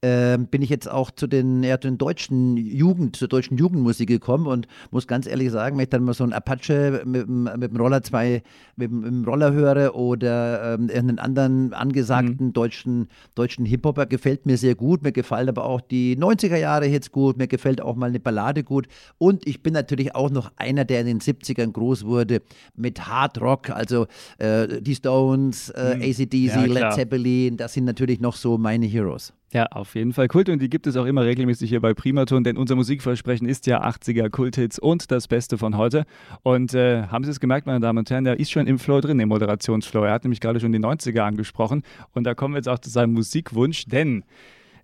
[0.00, 4.08] äh, bin ich jetzt auch zu den, ja, zu den deutschen Jugend, zur deutschen Jugendmusik
[4.08, 7.70] gekommen und muss ganz ehrlich sagen, wenn ich dann mal so ein Apache mit, mit
[7.70, 8.42] dem Roller zwei,
[8.76, 12.52] mit, mit dem Roller höre oder ähm, einen anderen angesagten mhm.
[12.52, 15.02] deutschen, deutschen Hip-Hopper, gefällt mir sehr gut.
[15.02, 18.62] Mir gefallen aber auch die 90er Jahre Hits gut, mir gefällt auch mal eine Ballade
[18.62, 18.86] gut
[19.18, 22.42] und ich bin natürlich auch noch einer, der in den 70ern groß wurde
[22.76, 24.06] mit Hard Rock, also
[24.38, 26.02] äh, die Stones, äh, mhm.
[26.02, 29.32] ACDC, ja, Led Zeppelin, das sind natürlich noch so meine Heroes.
[29.50, 32.44] Ja, auf jeden Fall Kult und die gibt es auch immer regelmäßig hier bei Primaton,
[32.44, 36.04] denn unser Musikversprechen ist ja 80er Kulthits und das Beste von heute.
[36.42, 39.00] Und äh, haben Sie es gemerkt, meine Damen und Herren, der ist schon im Flow
[39.00, 40.04] drin, im Moderationsflow.
[40.04, 41.82] Er hat nämlich gerade schon die 90er angesprochen
[42.12, 44.22] und da kommen wir jetzt auch zu seinem Musikwunsch, denn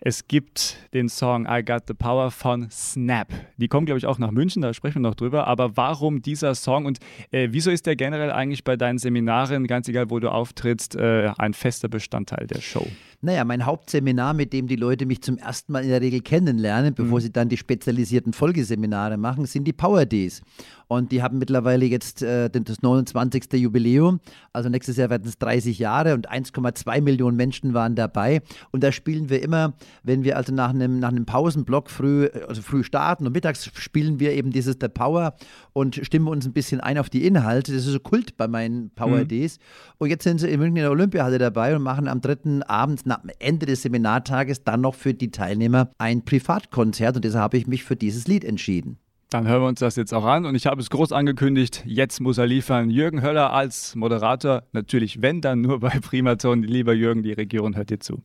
[0.06, 3.32] es gibt den Song I Got the Power von Snap.
[3.56, 5.46] Die kommen, glaube ich, auch nach München, da sprechen wir noch drüber.
[5.46, 6.98] Aber warum dieser Song und
[7.30, 11.30] äh, wieso ist der generell eigentlich bei deinen Seminaren, ganz egal wo du auftrittst, äh,
[11.38, 12.86] ein fester Bestandteil der Show?
[13.22, 16.92] Naja, mein Hauptseminar, mit dem die Leute mich zum ersten Mal in der Regel kennenlernen,
[16.92, 17.22] bevor mhm.
[17.22, 20.42] sie dann die spezialisierten Folgeseminare machen, sind die Power Days.
[20.88, 23.52] Und die haben mittlerweile jetzt äh, das 29.
[23.54, 24.20] Jubiläum.
[24.52, 28.42] Also nächstes Jahr werden es 30 Jahre und 1,2 Millionen Menschen waren dabei.
[28.70, 32.62] Und da spielen wir immer, wenn wir also nach einem, nach einem Pausenblock früh, also
[32.62, 35.34] früh starten und mittags spielen wir eben dieses The Power
[35.72, 37.72] und stimmen uns ein bisschen ein auf die Inhalte.
[37.72, 39.28] Das ist so Kult bei meinen Power mhm.
[39.28, 39.58] Days.
[39.98, 43.06] Und jetzt sind sie in München in der Olympiahalle dabei und machen am dritten Abend
[43.06, 47.66] nach Ende des Seminartages dann noch für die Teilnehmer ein Privatkonzert und deshalb habe ich
[47.66, 48.98] mich für dieses Lied entschieden.
[49.30, 52.20] Dann hören wir uns das jetzt auch an und ich habe es groß angekündigt, jetzt
[52.20, 52.90] muss er liefern.
[52.90, 56.62] Jürgen Höller als Moderator, natürlich wenn dann nur bei Primaton.
[56.62, 58.22] Lieber Jürgen, die Region hört dir zu.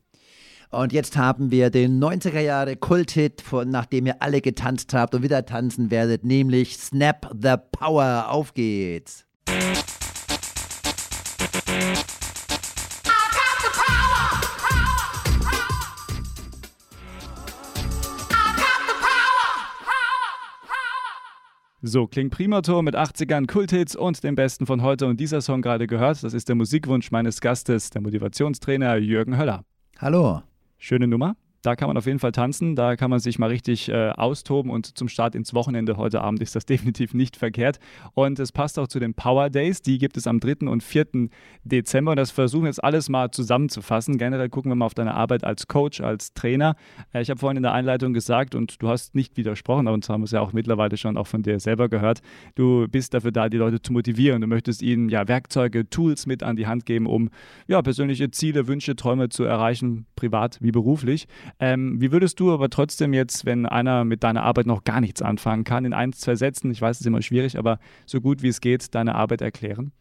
[0.72, 5.24] Und jetzt haben wir den 90er Jahre Kulthit, von nachdem ihr alle getanzt habt und
[5.24, 8.28] wieder tanzen werdet, nämlich Snap the Power.
[8.30, 9.26] Auf geht's.
[21.82, 25.08] So klingt Primator mit 80ern, Kulthits und dem Besten von heute.
[25.08, 29.64] Und dieser Song gerade gehört, das ist der Musikwunsch meines Gastes, der Motivationstrainer Jürgen Höller.
[29.98, 30.42] Hallo.
[30.78, 31.38] Schöne Nummer.
[31.62, 34.72] Da kann man auf jeden Fall tanzen, da kann man sich mal richtig äh, austoben
[34.72, 37.80] und zum Start ins Wochenende heute Abend ist das definitiv nicht verkehrt.
[38.14, 40.68] Und es passt auch zu den Power Days, die gibt es am 3.
[40.68, 41.30] und 4.
[41.64, 44.18] Dezember und das versuchen jetzt alles mal zusammenzufassen.
[44.18, 46.76] Generell gucken wir mal auf deine Arbeit als Coach, als Trainer.
[47.14, 50.08] Äh, ich habe vorhin in der Einleitung gesagt und du hast nicht widersprochen, aber uns
[50.08, 52.22] haben wir es ja auch mittlerweile schon auch von dir selber gehört.
[52.56, 54.42] Du bist dafür da, die Leute zu motivieren.
[54.42, 57.30] Du möchtest ihnen ja Werkzeuge, Tools mit an die Hand geben, um
[57.68, 61.28] ja persönliche Ziele, Wünsche, Träume zu erreichen, privat wie beruflich.
[61.60, 65.22] Ähm, wie würdest du aber trotzdem jetzt, wenn einer mit deiner Arbeit noch gar nichts
[65.22, 68.42] anfangen kann, in ein, zwei Sätzen, ich weiß, es ist immer schwierig, aber so gut
[68.42, 69.92] wie es geht, deine Arbeit erklären?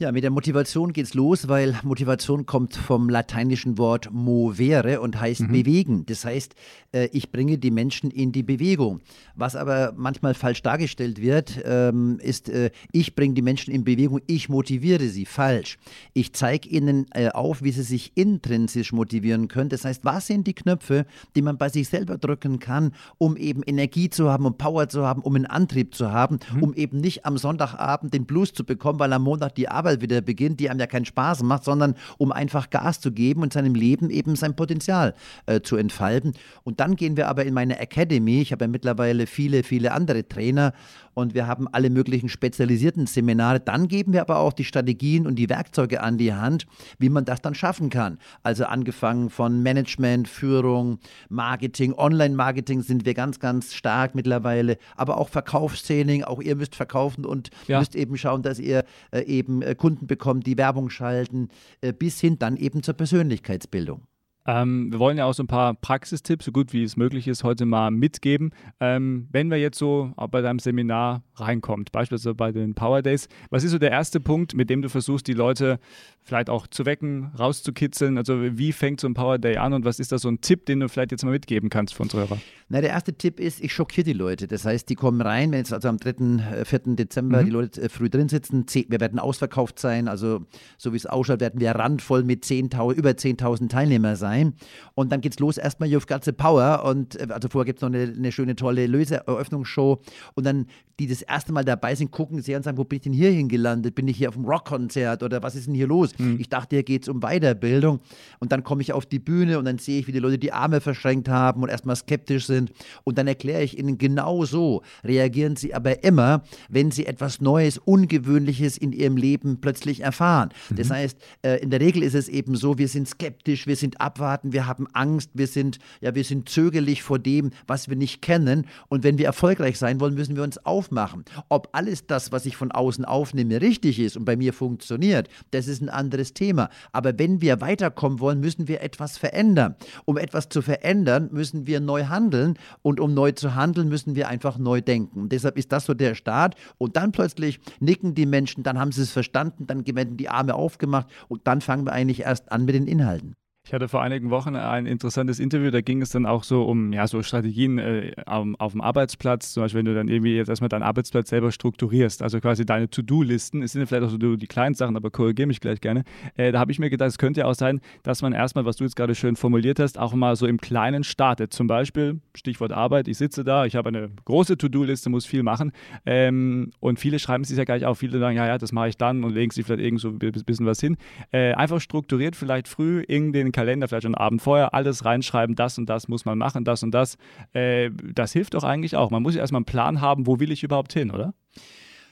[0.00, 5.42] Ja, mit der Motivation geht's los, weil Motivation kommt vom lateinischen Wort movere und heißt
[5.42, 5.52] mhm.
[5.52, 6.06] bewegen.
[6.06, 6.54] Das heißt,
[6.92, 9.02] äh, ich bringe die Menschen in die Bewegung.
[9.34, 14.22] Was aber manchmal falsch dargestellt wird, ähm, ist, äh, ich bringe die Menschen in Bewegung,
[14.26, 15.26] ich motiviere sie.
[15.26, 15.78] Falsch.
[16.14, 19.68] Ich zeige ihnen äh, auf, wie sie sich intrinsisch motivieren können.
[19.68, 21.04] Das heißt, was sind die Knöpfe,
[21.36, 25.06] die man bei sich selber drücken kann, um eben Energie zu haben, um Power zu
[25.06, 26.62] haben, um einen Antrieb zu haben, mhm.
[26.62, 30.02] um eben nicht am Sonntagabend den Blues zu bekommen, weil am Montag die Arbeit Arbeit
[30.02, 33.52] wieder beginnt, die einem ja keinen Spaß macht, sondern um einfach Gas zu geben und
[33.52, 35.14] seinem Leben eben sein Potenzial
[35.46, 36.34] äh, zu entfalten.
[36.62, 38.40] Und dann gehen wir aber in meine Academy.
[38.40, 40.72] Ich habe ja mittlerweile viele, viele andere Trainer
[41.14, 43.60] und wir haben alle möglichen spezialisierten Seminare.
[43.60, 46.66] Dann geben wir aber auch die Strategien und die Werkzeuge an die Hand,
[46.98, 48.18] wie man das dann schaffen kann.
[48.42, 55.28] Also angefangen von Management, Führung, Marketing, Online-Marketing sind wir ganz, ganz stark mittlerweile, aber auch
[55.28, 56.24] Verkaufstraining.
[56.24, 57.78] Auch ihr müsst verkaufen und ja.
[57.78, 61.48] müsst eben schauen, dass ihr äh, eben äh, Kunden bekommt, die Werbung schalten,
[61.80, 64.02] äh, bis hin dann eben zur Persönlichkeitsbildung.
[64.46, 67.44] Ähm, wir wollen ja auch so ein paar Praxistipps, so gut wie es möglich ist,
[67.44, 68.52] heute mal mitgeben.
[68.80, 73.64] Ähm, wenn wir jetzt so bei deinem Seminar reinkommt, beispielsweise bei den Power Days, was
[73.64, 75.78] ist so der erste Punkt, mit dem du versuchst, die Leute
[76.22, 78.16] vielleicht auch zu wecken, rauszukitzeln?
[78.16, 80.64] Also wie fängt so ein Power Day an und was ist da so ein Tipp,
[80.64, 82.38] den du vielleicht jetzt mal mitgeben kannst für unsere Hörer?
[82.70, 84.46] Na, der erste Tipp ist, ich schockiere die Leute.
[84.46, 86.86] Das heißt, die kommen rein, wenn jetzt also am 3., 4.
[86.86, 87.44] Äh, Dezember mhm.
[87.44, 90.46] die Leute äh, früh drin sitzen, wir werden ausverkauft sein, also
[90.78, 94.54] so wie es ausschaut, werden wir randvoll mit 10 über 10.000 Teilnehmer sein sein.
[94.94, 96.84] Und dann geht's los erstmal You've Got the Power.
[96.84, 100.00] Und äh, also vorher gibt es noch eine, eine, schöne, tolle Löseeröffnungsshow.
[100.34, 100.66] Und dann,
[100.98, 103.30] die das erste Mal dabei sind, gucken sie und sagen, wo bin ich denn hier
[103.30, 103.94] hingelandet?
[103.94, 106.10] Bin ich hier auf dem Rockkonzert oder was ist denn hier los?
[106.18, 106.38] Mhm.
[106.38, 108.00] Ich dachte, hier geht es um Weiterbildung.
[108.38, 110.52] Und dann komme ich auf die Bühne und dann sehe ich, wie die Leute die
[110.52, 112.72] Arme verschränkt haben und erstmal skeptisch sind.
[113.04, 117.78] Und dann erkläre ich ihnen genau so, reagieren sie aber immer, wenn sie etwas Neues,
[117.78, 120.50] Ungewöhnliches in ihrem Leben plötzlich erfahren.
[120.70, 120.76] Mhm.
[120.76, 124.00] Das heißt, äh, in der Regel ist es eben so, wir sind skeptisch, wir sind
[124.00, 127.96] abwartend abwarten, wir haben Angst, wir sind, ja, wir sind zögerlich vor dem, was wir
[127.96, 128.66] nicht kennen.
[128.88, 131.24] Und wenn wir erfolgreich sein wollen, müssen wir uns aufmachen.
[131.48, 135.68] Ob alles das, was ich von außen aufnehme, richtig ist und bei mir funktioniert, das
[135.68, 136.68] ist ein anderes Thema.
[136.92, 139.74] Aber wenn wir weiterkommen wollen, müssen wir etwas verändern.
[140.04, 142.58] Um etwas zu verändern, müssen wir neu handeln.
[142.82, 145.22] Und um neu zu handeln, müssen wir einfach neu denken.
[145.22, 146.56] Und deshalb ist das so der Start.
[146.76, 150.54] Und dann plötzlich nicken die Menschen, dann haben sie es verstanden, dann werden die Arme
[150.54, 153.34] aufgemacht und dann fangen wir eigentlich erst an mit den Inhalten.
[153.70, 156.92] Ich hatte vor einigen Wochen ein interessantes Interview, da ging es dann auch so um
[156.92, 160.48] ja, so Strategien äh, auf, auf, dem Arbeitsplatz, zum Beispiel wenn du dann irgendwie jetzt
[160.48, 164.46] erstmal deinen Arbeitsplatz selber strukturierst, also quasi deine To-Do-Listen, es sind vielleicht auch so die
[164.48, 166.02] kleinen Sachen, aber korrigiere mich gleich gerne.
[166.36, 168.74] Äh, da habe ich mir gedacht, es könnte ja auch sein, dass man erstmal, was
[168.74, 171.52] du jetzt gerade schön formuliert hast, auch mal so im Kleinen startet.
[171.52, 175.70] Zum Beispiel, Stichwort Arbeit, ich sitze da, ich habe eine große To-Do-Liste, muss viel machen
[176.06, 178.96] ähm, und viele schreiben sich ja gleich auf, viele sagen, ja, ja, das mache ich
[178.96, 180.96] dann und legen sich vielleicht irgend so ein bisschen was hin.
[181.30, 185.76] Äh, einfach strukturiert vielleicht früh in den Kalender, vielleicht schon Abend vorher, alles reinschreiben, das
[185.76, 187.18] und das muss man machen, das und das.
[187.52, 189.10] Äh, das hilft doch eigentlich auch.
[189.10, 191.34] Man muss ja erstmal einen Plan haben, wo will ich überhaupt hin, oder?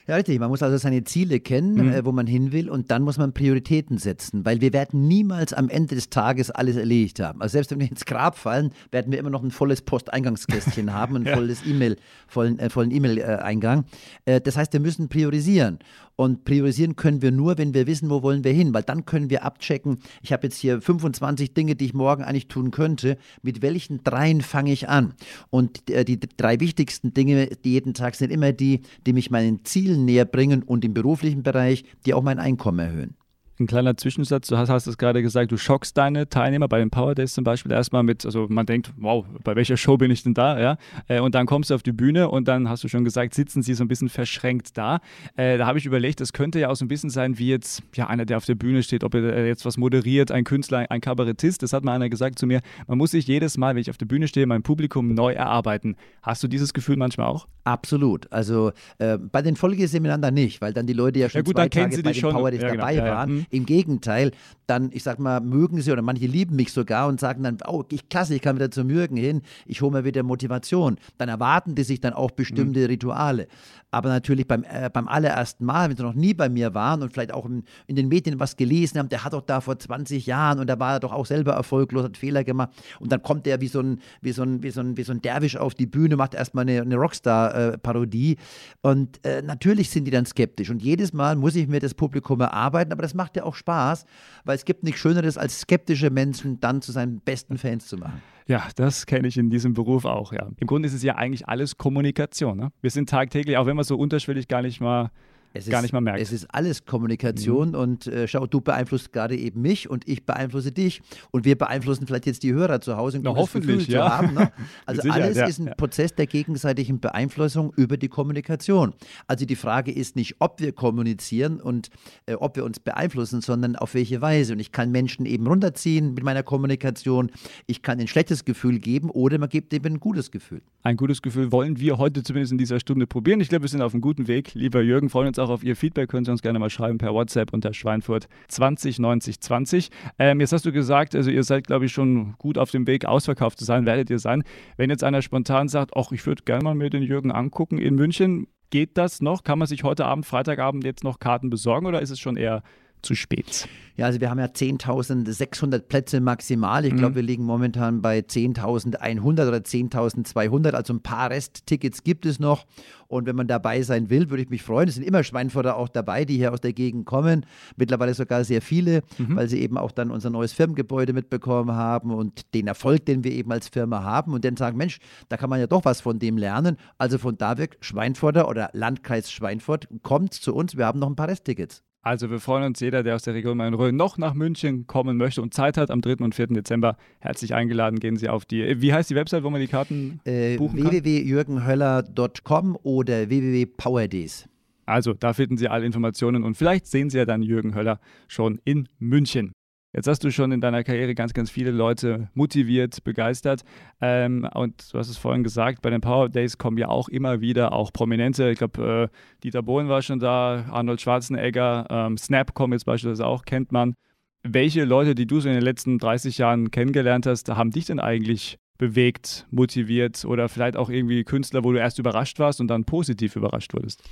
[0.09, 0.39] Ja, richtig.
[0.39, 1.93] Man muss also seine Ziele kennen, mhm.
[1.93, 5.53] äh, wo man hin will und dann muss man Prioritäten setzen, weil wir werden niemals
[5.53, 7.41] am Ende des Tages alles erledigt haben.
[7.41, 11.15] Also selbst wenn wir ins Grab fallen, werden wir immer noch ein volles Posteingangskästchen haben,
[11.15, 11.35] ein ja.
[11.35, 11.95] volles E-Mail,
[12.27, 13.85] vollen, äh, vollen E-Mail-Eingang.
[14.25, 15.77] Äh, das heißt, wir müssen priorisieren
[16.19, 19.29] und priorisieren können wir nur, wenn wir wissen, wo wollen wir hin, weil dann können
[19.29, 23.61] wir abchecken, ich habe jetzt hier 25 Dinge, die ich morgen eigentlich tun könnte, mit
[23.61, 25.13] welchen dreien fange ich an?
[25.49, 29.63] Und äh, die drei wichtigsten Dinge, die jeden Tag sind immer die, die mich meinen
[29.63, 33.15] Zielen näher bringen und im beruflichen Bereich, die auch mein Einkommen erhöhen
[33.59, 34.47] ein kleiner Zwischensatz.
[34.47, 37.43] Du hast, hast es gerade gesagt, du schockst deine Teilnehmer bei den Power Days zum
[37.43, 40.59] Beispiel erstmal mit, also man denkt, wow, bei welcher Show bin ich denn da?
[40.59, 40.77] Ja?
[41.07, 43.61] Äh, und dann kommst du auf die Bühne und dann hast du schon gesagt, sitzen
[43.61, 44.99] sie so ein bisschen verschränkt da.
[45.35, 47.83] Äh, da habe ich überlegt, das könnte ja auch so ein bisschen sein, wie jetzt
[47.95, 51.01] ja einer, der auf der Bühne steht, ob er jetzt was moderiert, ein Künstler, ein
[51.01, 51.61] Kabarettist.
[51.63, 52.61] Das hat mal einer gesagt zu mir.
[52.87, 55.95] Man muss sich jedes Mal, wenn ich auf der Bühne stehe, mein Publikum neu erarbeiten.
[56.21, 57.47] Hast du dieses Gefühl manchmal auch?
[57.63, 58.31] Absolut.
[58.31, 61.55] Also äh, bei den Folgeseminaren dann nicht, weil dann die Leute ja schon ja, gut,
[61.55, 62.33] zwei Tage bei den schon.
[62.33, 62.81] Power Days ja, genau.
[62.81, 63.45] dabei ja, waren.
[63.49, 64.31] Im Gegenteil,
[64.67, 67.83] dann, ich sag mal, mögen sie oder manche lieben mich sogar und sagen dann, oh,
[67.91, 70.97] ich, klasse, ich kann wieder zum Jürgen hin, ich hole mir wieder Motivation.
[71.17, 72.85] Dann erwarten die sich dann auch bestimmte mhm.
[72.85, 73.47] Rituale.
[73.91, 77.11] Aber natürlich beim, äh, beim allerersten Mal, wenn sie noch nie bei mir waren und
[77.11, 80.27] vielleicht auch in, in, den Medien was gelesen haben, der hat doch da vor 20
[80.27, 82.69] Jahren und da war er doch auch selber erfolglos, hat Fehler gemacht.
[82.99, 85.11] Und dann kommt der wie so ein, wie so ein, wie so ein, wie so
[85.11, 88.37] ein Derwisch auf die Bühne, macht erstmal eine, eine Rockstar-Parodie.
[88.81, 90.69] und äh, natürlich sind die dann skeptisch.
[90.69, 94.05] Und jedes Mal muss ich mir das Publikum erarbeiten, aber das macht ja auch Spaß,
[94.45, 98.21] weil es gibt nichts Schöneres, als skeptische Menschen dann zu seinen besten Fans zu machen.
[98.49, 100.49] Ja, das kenne ich in diesem Beruf auch, ja.
[100.57, 102.57] Im Grunde ist es ja eigentlich alles Kommunikation.
[102.57, 102.71] Ne?
[102.81, 105.11] Wir sind tagtäglich, auch wenn wir so unterschwellig gar nicht mal
[105.53, 106.21] es gar ist, nicht mal merkt.
[106.21, 107.75] Es ist alles Kommunikation mhm.
[107.75, 112.05] und äh, schau, du beeinflusst gerade eben mich und ich beeinflusse dich und wir beeinflussen
[112.05, 114.07] vielleicht jetzt die Hörer zu Hause, ein Na, hoffentlich, Gefühl ja.
[114.07, 114.33] zu haben.
[114.33, 114.51] Ne?
[114.85, 115.73] Also alles ja, ist ein ja.
[115.75, 118.93] Prozess der gegenseitigen Beeinflussung über die Kommunikation.
[119.27, 121.89] Also die Frage ist nicht, ob wir kommunizieren und
[122.25, 124.53] äh, ob wir uns beeinflussen, sondern auf welche Weise.
[124.53, 127.31] Und ich kann Menschen eben runterziehen mit meiner Kommunikation.
[127.67, 130.61] Ich kann ein schlechtes Gefühl geben oder man gibt eben ein gutes Gefühl.
[130.83, 133.41] Ein gutes Gefühl wollen wir heute zumindest in dieser Stunde probieren.
[133.41, 134.53] Ich glaube, wir sind auf einem guten Weg.
[134.53, 136.09] Lieber Jürgen, freuen uns auch auf Ihr Feedback.
[136.09, 139.89] Können Sie uns gerne mal schreiben per WhatsApp unter Schweinfurt 209020.
[140.17, 143.05] Ähm, jetzt hast du gesagt, also ihr seid, glaube ich, schon gut auf dem Weg,
[143.05, 144.43] ausverkauft zu sein, werdet ihr sein.
[144.77, 147.95] Wenn jetzt einer spontan sagt, ach, ich würde gerne mal mir den Jürgen angucken in
[147.95, 149.43] München, geht das noch?
[149.43, 152.63] Kann man sich heute Abend, Freitagabend jetzt noch Karten besorgen oder ist es schon eher
[153.01, 153.67] zu spät?
[153.99, 156.85] Ja, also wir haben ja 10.600 Plätze maximal.
[156.85, 157.15] Ich glaube, mhm.
[157.15, 160.71] wir liegen momentan bei 10.100 oder 10.200.
[160.71, 162.65] Also ein paar Resttickets gibt es noch.
[163.09, 164.87] Und wenn man dabei sein will, würde ich mich freuen.
[164.87, 167.45] Es sind immer Schweinfurter auch dabei, die hier aus der Gegend kommen.
[167.75, 169.35] Mittlerweile sogar sehr viele, mhm.
[169.35, 173.33] weil sie eben auch dann unser neues Firmengebäude mitbekommen haben und den Erfolg, den wir
[173.33, 174.33] eben als Firma haben.
[174.33, 176.77] Und dann sagen, Mensch, da kann man ja doch was von dem lernen.
[176.97, 180.77] Also von da weg, Schweinfurter oder Landkreis Schweinfurt, kommt zu uns.
[180.77, 181.83] Wir haben noch ein paar Resttickets.
[182.01, 185.41] Also wir freuen uns, jeder, der aus der Region Main-Rhön noch nach München kommen möchte
[185.41, 186.23] und Zeit hat am 3.
[186.23, 186.47] und 4.
[186.47, 187.99] Dezember, herzlich eingeladen.
[187.99, 190.91] Gehen Sie auf die, wie heißt die Website, wo man die Karten äh, buchen kann?
[190.91, 194.47] www.jürgenhöller.com oder www.powerdays.
[194.85, 198.59] Also da finden Sie alle Informationen und vielleicht sehen Sie ja dann Jürgen Höller schon
[198.63, 199.51] in München.
[199.91, 203.63] Jetzt hast du schon in deiner Karriere ganz, ganz viele Leute motiviert, begeistert.
[203.99, 207.41] Ähm, und du hast es vorhin gesagt, bei den Power Days kommen ja auch immer
[207.41, 208.51] wieder auch Prominente.
[208.51, 213.25] Ich glaube, äh, Dieter Bohlen war schon da, Arnold Schwarzenegger, ähm, Snap kommt jetzt beispielsweise
[213.25, 213.95] auch, kennt man.
[214.43, 217.99] Welche Leute, die du so in den letzten 30 Jahren kennengelernt hast, haben dich denn
[217.99, 222.85] eigentlich bewegt, motiviert oder vielleicht auch irgendwie Künstler, wo du erst überrascht warst und dann
[222.85, 224.07] positiv überrascht wurdest?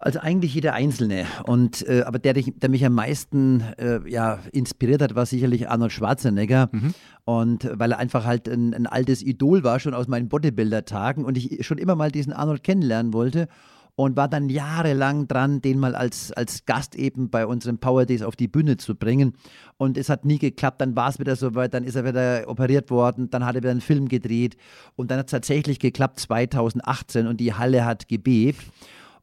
[0.00, 1.26] Also eigentlich jeder Einzelne.
[1.44, 5.92] Und, äh, aber der, der mich am meisten äh, ja, inspiriert hat, war sicherlich Arnold
[5.92, 6.68] Schwarzenegger.
[6.72, 6.94] Mhm.
[7.24, 11.36] Und weil er einfach halt ein, ein altes Idol war, schon aus meinen Bodybuilder-Tagen und
[11.36, 13.48] ich schon immer mal diesen Arnold kennenlernen wollte
[13.98, 18.22] und war dann jahrelang dran, den mal als, als Gast eben bei unseren Power Days
[18.22, 19.32] auf die Bühne zu bringen.
[19.76, 22.90] Und es hat nie geklappt, dann war es wieder soweit, dann ist er wieder operiert
[22.90, 24.56] worden, dann hat er wieder einen Film gedreht
[24.94, 28.62] und dann hat es tatsächlich geklappt 2018 und die Halle hat gebebt.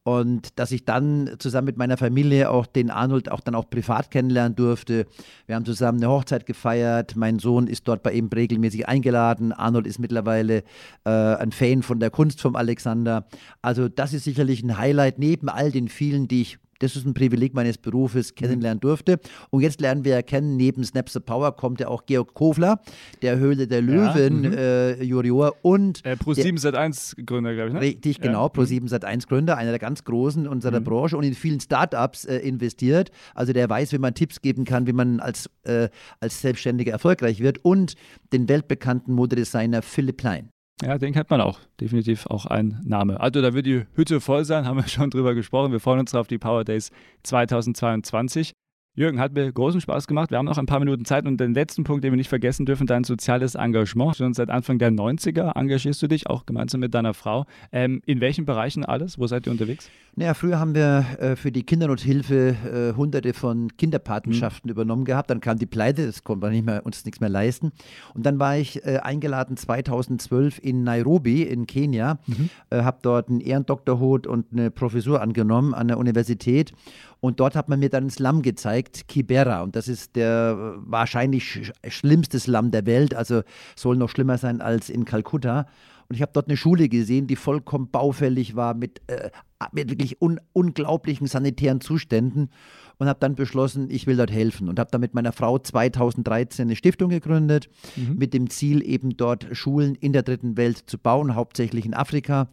[0.06, 4.12] Und dass ich dann zusammen mit meiner Familie auch den Arnold auch dann auch privat
[4.12, 5.06] kennenlernen durfte.
[5.46, 7.16] Wir haben zusammen eine Hochzeit gefeiert.
[7.16, 9.50] Mein Sohn ist dort bei ihm regelmäßig eingeladen.
[9.50, 10.62] Arnold ist mittlerweile
[11.04, 13.26] äh, ein Fan von der Kunst vom Alexander.
[13.62, 17.14] Also das ist sicherlich ein Highlight neben all den vielen, die ich das ist ein
[17.14, 19.18] Privileg meines Berufes, kennenlernen durfte.
[19.50, 22.80] Und jetzt lernen wir ja kennen, neben Snaps the Power kommt ja auch Georg Kofler,
[23.22, 24.56] der Höhle der Löwen ja, mhm.
[24.56, 27.74] äh, Jurior und äh, Pro7 Sat1 Gründer, glaube ich.
[27.74, 27.80] Ne?
[27.80, 28.52] Richtig, genau, ja.
[28.52, 28.86] Pro7 mhm.
[28.86, 30.84] Sat1 Gründer, einer der ganz großen unserer mhm.
[30.84, 33.10] Branche und in vielen Startups äh, investiert.
[33.34, 35.88] Also der weiß, wie man Tipps geben kann, wie man als, äh,
[36.20, 37.94] als Selbstständiger erfolgreich wird und
[38.32, 40.50] den weltbekannten Modedesigner Philipp Klein.
[40.82, 41.58] Ja, den kennt man auch.
[41.80, 43.18] Definitiv auch ein Name.
[43.18, 45.72] Also da wird die Hütte voll sein, haben wir schon drüber gesprochen.
[45.72, 46.90] Wir freuen uns auf die Power Days
[47.22, 48.52] 2022.
[48.98, 50.30] Jürgen, hat mir großen Spaß gemacht.
[50.30, 52.64] Wir haben noch ein paar Minuten Zeit und den letzten Punkt, den wir nicht vergessen
[52.64, 54.16] dürfen, dein soziales Engagement.
[54.16, 57.44] Schon seit Anfang der 90er engagierst du dich, auch gemeinsam mit deiner Frau.
[57.72, 59.18] Ähm, in welchen Bereichen alles?
[59.18, 59.90] Wo seid ihr unterwegs?
[60.18, 62.56] Naja, früher haben wir äh, für die Kindernothilfe
[62.94, 64.72] äh, hunderte von Kinderpatenschaften mhm.
[64.72, 65.28] übernommen gehabt.
[65.28, 67.72] Dann kam die Pleite, das konnten wir nicht mehr, uns nichts mehr leisten.
[68.14, 72.48] Und dann war ich äh, eingeladen 2012 in Nairobi in Kenia, mhm.
[72.70, 76.72] Äh, habe dort einen Ehrendoktorhut und eine Professur angenommen an der Universität
[77.20, 79.62] und dort hat man mir dann ein Slum gezeigt, Kibera.
[79.62, 83.14] Und das ist der wahrscheinlich sch schlimmste Slum der Welt.
[83.14, 83.42] Also
[83.74, 85.66] soll noch schlimmer sein als in Kalkutta.
[86.08, 89.30] Und ich habe dort eine Schule gesehen, die vollkommen baufällig war, mit, äh,
[89.72, 92.50] mit wirklich un unglaublichen sanitären Zuständen.
[92.98, 94.68] Und habe dann beschlossen, ich will dort helfen.
[94.68, 98.16] Und habe dann mit meiner Frau 2013 eine Stiftung gegründet, mhm.
[98.16, 102.48] mit dem Ziel, eben dort Schulen in der dritten Welt zu bauen, hauptsächlich in Afrika.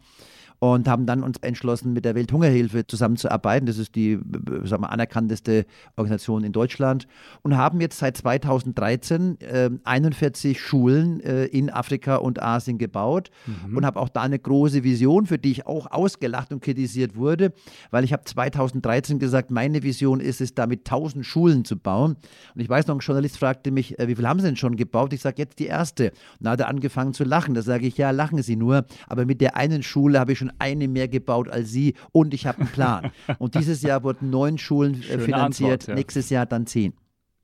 [0.72, 3.66] Und haben dann uns entschlossen, mit der Welthungerhilfe zusammenzuarbeiten.
[3.66, 4.18] Das ist die
[4.64, 7.06] sagen wir, anerkannteste Organisation in Deutschland
[7.42, 13.76] und haben jetzt seit 2013 äh, 41 Schulen äh, in Afrika und Asien gebaut mhm.
[13.76, 17.52] und habe auch da eine große Vision, für die ich auch ausgelacht und kritisiert wurde,
[17.90, 22.16] weil ich habe 2013 gesagt, meine Vision ist es, damit 1000 Schulen zu bauen.
[22.54, 24.76] Und ich weiß noch, ein Journalist fragte mich, äh, wie viel haben Sie denn schon
[24.76, 25.12] gebaut?
[25.12, 26.10] Ich sage, jetzt die erste.
[26.38, 27.52] Und dann hat er angefangen zu lachen.
[27.52, 30.53] Da sage ich, ja, lachen Sie nur, aber mit der einen Schule habe ich schon
[30.58, 33.10] eine mehr gebaut als Sie und ich habe einen Plan.
[33.38, 35.94] und dieses Jahr wurden neun Schulen äh, finanziert, Antwort, ja.
[35.94, 36.94] nächstes Jahr dann zehn.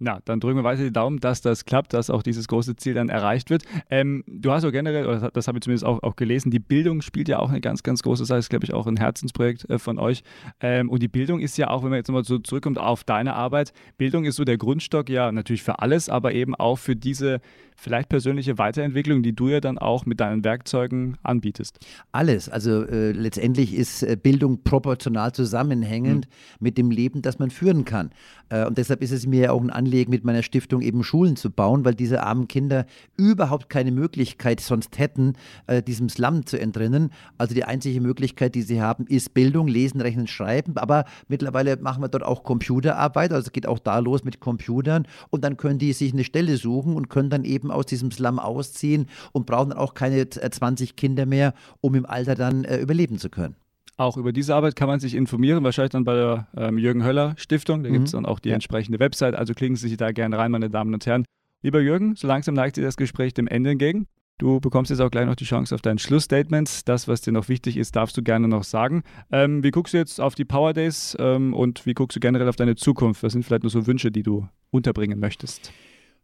[0.03, 2.95] Na, dann drücken wir weiter die Daumen, dass das klappt, dass auch dieses große Ziel
[2.95, 3.65] dann erreicht wird.
[3.91, 7.03] Ähm, du hast auch generell, oder das habe ich zumindest auch, auch gelesen, die Bildung
[7.03, 9.79] spielt ja auch eine ganz, ganz große Sache, ist, glaube ich, auch ein Herzensprojekt äh,
[9.79, 10.23] von euch.
[10.61, 13.35] Ähm, und die Bildung ist ja auch, wenn man jetzt nochmal so zurückkommt auf deine
[13.35, 17.43] Arbeit, Bildung ist so der Grundstock ja natürlich für alles, aber eben auch für diese
[17.81, 21.79] vielleicht persönliche Weiterentwicklung, die du ja dann auch mit deinen Werkzeugen anbietest.
[22.13, 22.49] Alles.
[22.49, 26.57] Also äh, letztendlich ist äh, Bildung proportional zusammenhängend mhm.
[26.61, 28.11] mit dem Leben, das man führen kann.
[28.51, 31.51] Äh, und deshalb ist es mir auch ein Anliegen, mit meiner Stiftung eben Schulen zu
[31.51, 32.85] bauen, weil diese armen Kinder
[33.17, 35.35] überhaupt keine Möglichkeit sonst hätten,
[35.67, 37.11] äh, diesem Slum zu entrinnen.
[37.39, 40.77] Also die einzige Möglichkeit, die sie haben, ist Bildung, Lesen, Rechnen, Schreiben.
[40.77, 43.33] Aber mittlerweile machen wir dort auch Computerarbeit.
[43.33, 45.07] Also es geht auch da los mit Computern.
[45.31, 48.39] Und dann können die sich eine Stelle suchen und können dann eben aus diesem Slum
[48.39, 53.19] ausziehen und brauchen dann auch keine 20 äh, Kinder mehr, um im Alter dann überleben
[53.19, 53.57] zu können.
[54.01, 57.35] Auch über diese Arbeit kann man sich informieren, wahrscheinlich dann bei der ähm, Jürgen Höller
[57.37, 57.83] Stiftung.
[57.83, 57.93] Da mhm.
[57.93, 58.55] gibt es dann auch die ja.
[58.55, 59.35] entsprechende Website.
[59.35, 61.27] Also klicken Sie sich da gerne rein, meine Damen und Herren.
[61.61, 64.07] Lieber Jürgen, so langsam neigt sich das Gespräch dem Ende entgegen.
[64.39, 66.89] Du bekommst jetzt auch gleich noch die Chance auf dein Schlussstatement.
[66.89, 69.03] Das, was dir noch wichtig ist, darfst du gerne noch sagen.
[69.31, 72.49] Ähm, wie guckst du jetzt auf die Power Days ähm, und wie guckst du generell
[72.49, 73.23] auf deine Zukunft?
[73.23, 75.75] Was sind vielleicht nur so Wünsche, die du unterbringen möchtest?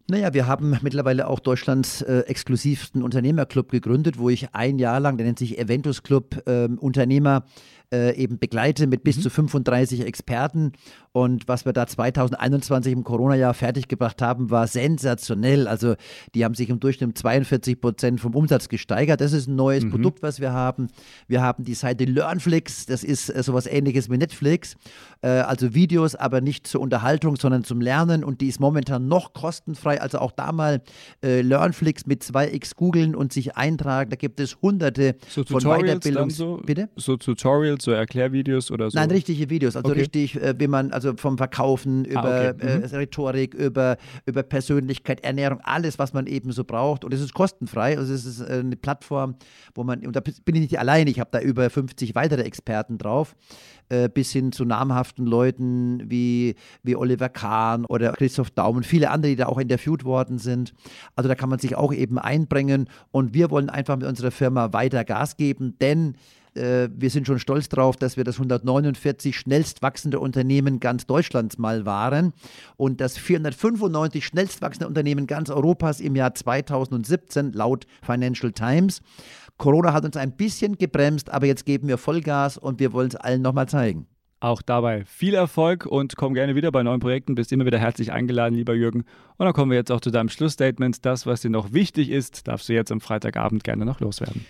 [0.09, 5.17] Naja, wir haben mittlerweile auch Deutschlands äh, exklusivsten Unternehmerclub gegründet, wo ich ein Jahr lang,
[5.17, 7.45] der nennt sich Eventus Club, äh, Unternehmer
[7.93, 9.23] äh, eben begleite mit bis mhm.
[9.23, 10.73] zu 35 Experten.
[11.13, 15.67] Und was wir da 2021 im Corona-Jahr fertiggebracht haben, war sensationell.
[15.67, 15.95] Also
[16.35, 19.21] die haben sich im Durchschnitt um 42 Prozent vom Umsatz gesteigert.
[19.21, 19.93] Das ist ein neues mhm.
[19.93, 20.89] Produkt, was wir haben.
[21.27, 24.77] Wir haben die Seite Learnflix, das ist äh, sowas ähnliches wie Netflix.
[25.23, 28.23] Äh, also Videos, aber nicht zur Unterhaltung, sondern zum Lernen.
[28.23, 30.01] Und die ist momentan noch kostenfrei.
[30.01, 30.83] Also auch da mal
[31.25, 34.11] äh, Learnflix mit 2x googeln und sich eintragen.
[34.11, 36.37] Da gibt es hunderte so von Weiterbildungs...
[36.37, 36.89] So, Bitte?
[36.97, 38.99] So Tutorials, so Erklärvideos oder so?
[38.99, 39.77] Nein, richtige Videos.
[39.77, 40.01] Also okay.
[40.01, 42.79] richtig, äh, wie man, also vom Verkaufen ah, über ah, okay.
[42.79, 42.83] mhm.
[42.83, 43.97] äh, Rhetorik, über,
[44.27, 47.05] über Persönlichkeit, Ernährung, alles, was man eben so braucht.
[47.05, 47.97] Und es ist kostenfrei.
[47.99, 49.37] Also es ist äh, eine Plattform,
[49.75, 52.99] wo man, und da bin ich nicht allein, ich habe da über 50 weitere Experten
[52.99, 53.35] drauf,
[53.89, 59.11] äh, bis hin zu namhaften Leuten wie, wie Oliver Kahn oder Christoph Daum und viele
[59.11, 60.75] andere, die da auch interviewt worden sind.
[61.15, 62.89] Also da kann man sich auch eben einbringen.
[63.13, 66.17] Und wir wollen einfach mit unserer Firma weiter Gas geben, denn
[66.57, 71.59] äh, wir sind schon stolz darauf, dass wir das 149 schnellst wachsende Unternehmen ganz Deutschlands
[71.59, 72.33] mal waren
[72.77, 79.03] und das 495 schnellst wachsende Unternehmen ganz Europas im Jahr 2017 laut Financial Times.
[79.59, 83.17] Corona hat uns ein bisschen gebremst, aber jetzt geben wir Vollgas und wir wollen es
[83.17, 84.07] allen nochmal zeigen.
[84.39, 87.35] Auch dabei viel Erfolg und komm gerne wieder bei neuen Projekten.
[87.35, 89.01] Bist immer wieder herzlich eingeladen, lieber Jürgen.
[89.39, 91.07] Und dann kommen wir jetzt auch zu deinem Schlussstatement.
[91.07, 94.45] Das, was dir noch wichtig ist, darfst du jetzt am Freitagabend gerne noch loswerden.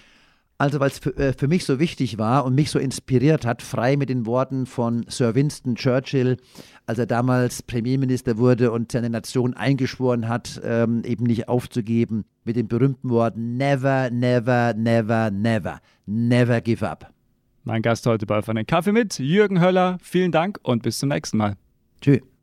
[0.59, 3.61] Also, weil es für, äh, für, mich so wichtig war und mich so inspiriert hat,
[3.61, 6.39] frei mit den Worten von Sir Winston Churchill,
[6.87, 12.57] als er damals Premierminister wurde und seine Nation eingeschworen hat, ähm, eben nicht aufzugeben, mit
[12.57, 17.13] den berühmten Worten Never, never, never, never, never give up.
[17.65, 19.99] Mein Gast heute bei Von den Kaffee mit, Jürgen Höller.
[20.01, 21.57] Vielen Dank und bis zum nächsten Mal.
[22.01, 22.36] Tschüss.